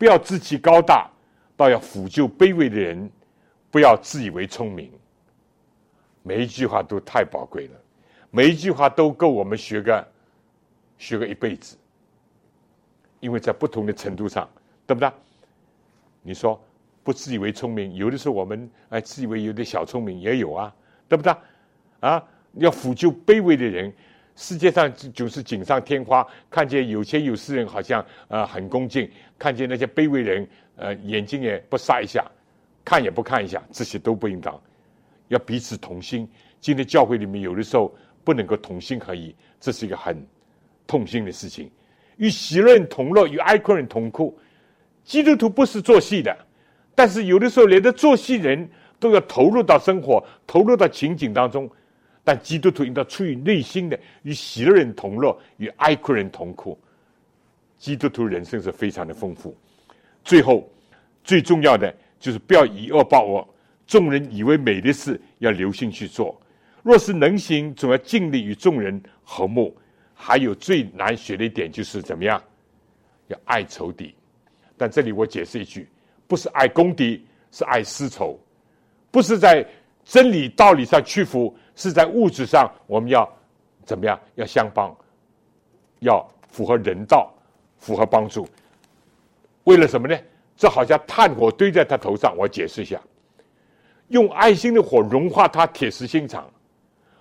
[0.00, 1.10] 不要自欺高大，
[1.58, 3.10] 倒要抚救卑微的人，
[3.70, 4.90] 不要自以为聪明。
[6.22, 7.78] 每一句话都太宝贵了，
[8.30, 10.08] 每一句话都够我们学个
[10.96, 11.76] 学个一辈子。
[13.20, 14.48] 因为在不同的程度上，
[14.86, 15.12] 对不对？
[16.22, 16.58] 你说
[17.04, 20.74] 不自以为聪明，有的时候我们哎自以为有点小聪明也有啊，
[21.10, 21.30] 对不对？
[22.00, 23.92] 啊，要抚救卑微的人，
[24.40, 26.26] 世界上总是锦上添花。
[26.48, 32.24] 看见有钱有势人好像呃很恭敬，看见那些卑微人呃眼睛也不眨一下，
[32.82, 34.58] 看也不看一下，这些都不应当。
[35.28, 36.26] 要彼此同心。
[36.58, 40.16] 今天教会里面有的时候不能够同心合一，这是一个很
[40.86, 41.70] 痛心的事情。
[42.16, 44.34] 与喜乐人同乐，与哀哭人同哭。
[45.04, 46.34] 基督徒不是做戏的，
[46.94, 48.66] 但是有的时候连着做戏人
[48.98, 51.70] 都要投入到生活，投入到情景当中。
[52.22, 56.78] 但基督徒应当出于内心的与喜乐人同乐，与哀哭人同哭。
[57.78, 59.56] 基督徒人生是非常的丰富。
[60.22, 60.68] 最后，
[61.24, 63.46] 最重要的就是不要以恶报恶。
[63.86, 66.40] 众人以为美的事，要留心去做。
[66.82, 69.76] 若是能行，总要尽力与众人和睦。
[70.14, 72.40] 还有最难学的一点就是怎么样，
[73.28, 74.14] 要爱仇敌。
[74.76, 75.88] 但这里我解释一句：
[76.28, 78.38] 不是爱公敌，是爱私仇；
[79.10, 79.66] 不是在
[80.04, 81.54] 真理道理上屈服。
[81.76, 83.26] 是在物质上，我们要
[83.86, 84.20] 怎么样？
[84.34, 84.94] 要相帮，
[86.00, 87.32] 要符合人道，
[87.78, 88.46] 符合帮助。
[89.64, 90.14] 为了什么呢？
[90.58, 92.36] 这好像炭火堆在他头上。
[92.36, 93.00] 我解释一下：
[94.08, 96.50] 用爱心的火融化他铁石心肠。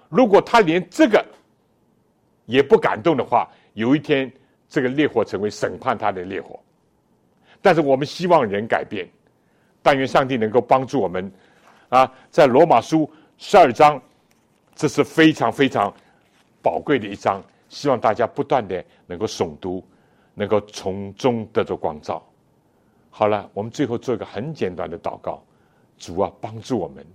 [0.09, 1.25] 如果他连这个
[2.45, 4.29] 也不感动的话，有一天
[4.67, 6.59] 这个烈火成为审判他的烈火。
[7.61, 9.07] 但是我们希望人改变，
[9.81, 11.31] 但愿上帝能够帮助我们
[11.89, 12.11] 啊！
[12.29, 14.01] 在罗马书十二章。
[14.75, 15.93] 这是非常非常
[16.61, 19.85] 宝贵的一章，希望大家不断的能够诵读，
[20.33, 22.25] 能够从中得到光照。
[23.09, 25.43] 好了，我们最后做一个很简单的祷告：
[25.97, 27.05] 主啊，帮助我们，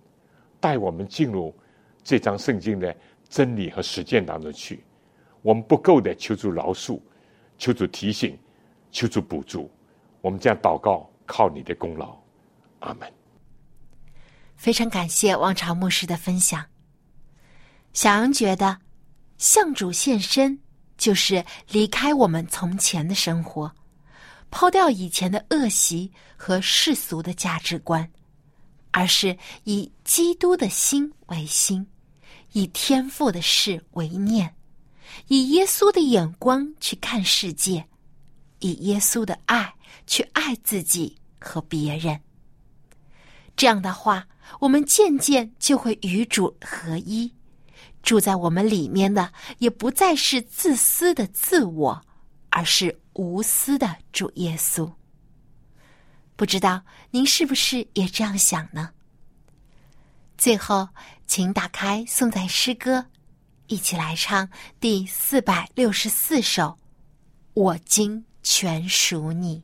[0.60, 1.54] 带我们进入
[2.02, 2.94] 这张圣经的
[3.30, 4.84] 真理和实践当中去。
[5.40, 7.00] 我们不够的，求主饶恕，
[7.56, 8.38] 求主提醒，
[8.90, 9.70] 求主补助。
[10.20, 12.14] 我们这样祷告，靠你的功劳。
[12.80, 13.23] 阿门。
[14.56, 16.64] 非常感谢王朝牧师的分享。
[17.92, 18.78] 小杨觉得，
[19.38, 20.58] 向主献身
[20.96, 23.70] 就是离开我们从前的生活，
[24.50, 28.08] 抛掉以前的恶习和世俗的价值观，
[28.90, 31.86] 而是以基督的心为心，
[32.52, 34.54] 以天赋的事为念，
[35.28, 37.84] 以耶稣的眼光去看世界，
[38.60, 39.72] 以耶稣的爱
[40.06, 42.18] 去爱自己和别人。
[43.56, 44.26] 这样的话，
[44.60, 47.32] 我们渐渐就会与主合一。
[48.02, 52.04] 住在我们里面的，也不再是自私的自我，
[52.50, 54.92] 而是无私的主耶稣。
[56.36, 58.90] 不知道您是不是也这样想呢？
[60.36, 60.88] 最后，
[61.26, 63.06] 请打开颂赞诗歌，
[63.68, 64.48] 一起来唱
[64.80, 66.62] 第四百六十四首
[67.54, 69.58] 《我今全属你》。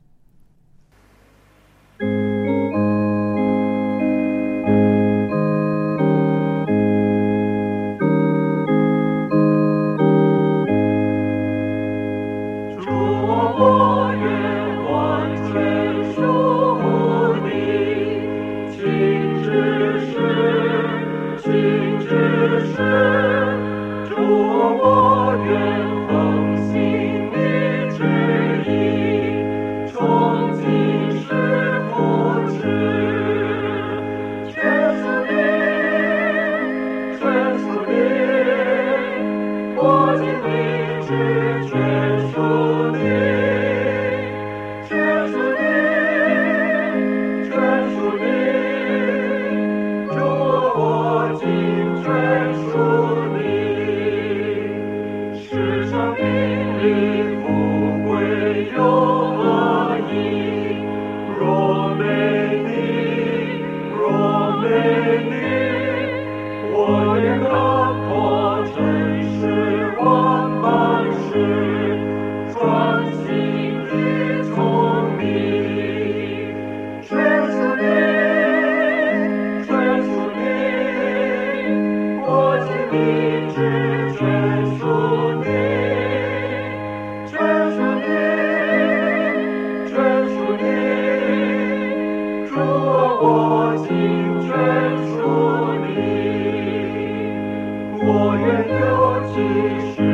[98.43, 100.10] 人有几许？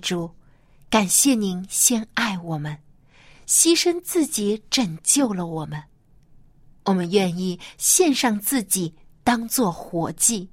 [0.00, 0.28] 主，
[0.88, 2.76] 感谢您先爱我们，
[3.46, 5.80] 牺牲自己拯救了我们。
[6.84, 8.92] 我们愿意献上自己，
[9.22, 10.50] 当做活祭，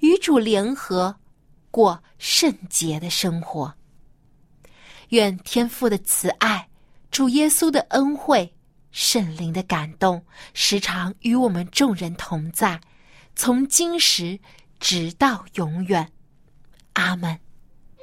[0.00, 1.14] 与主联合，
[1.70, 3.72] 过圣洁的生活。
[5.10, 6.68] 愿天父的慈爱、
[7.10, 8.52] 主耶稣的恩惠、
[8.90, 10.22] 圣灵的感动，
[10.52, 12.80] 时常与我们众人同在，
[13.34, 14.38] 从今时
[14.78, 16.12] 直到永远。
[16.94, 17.38] 阿门。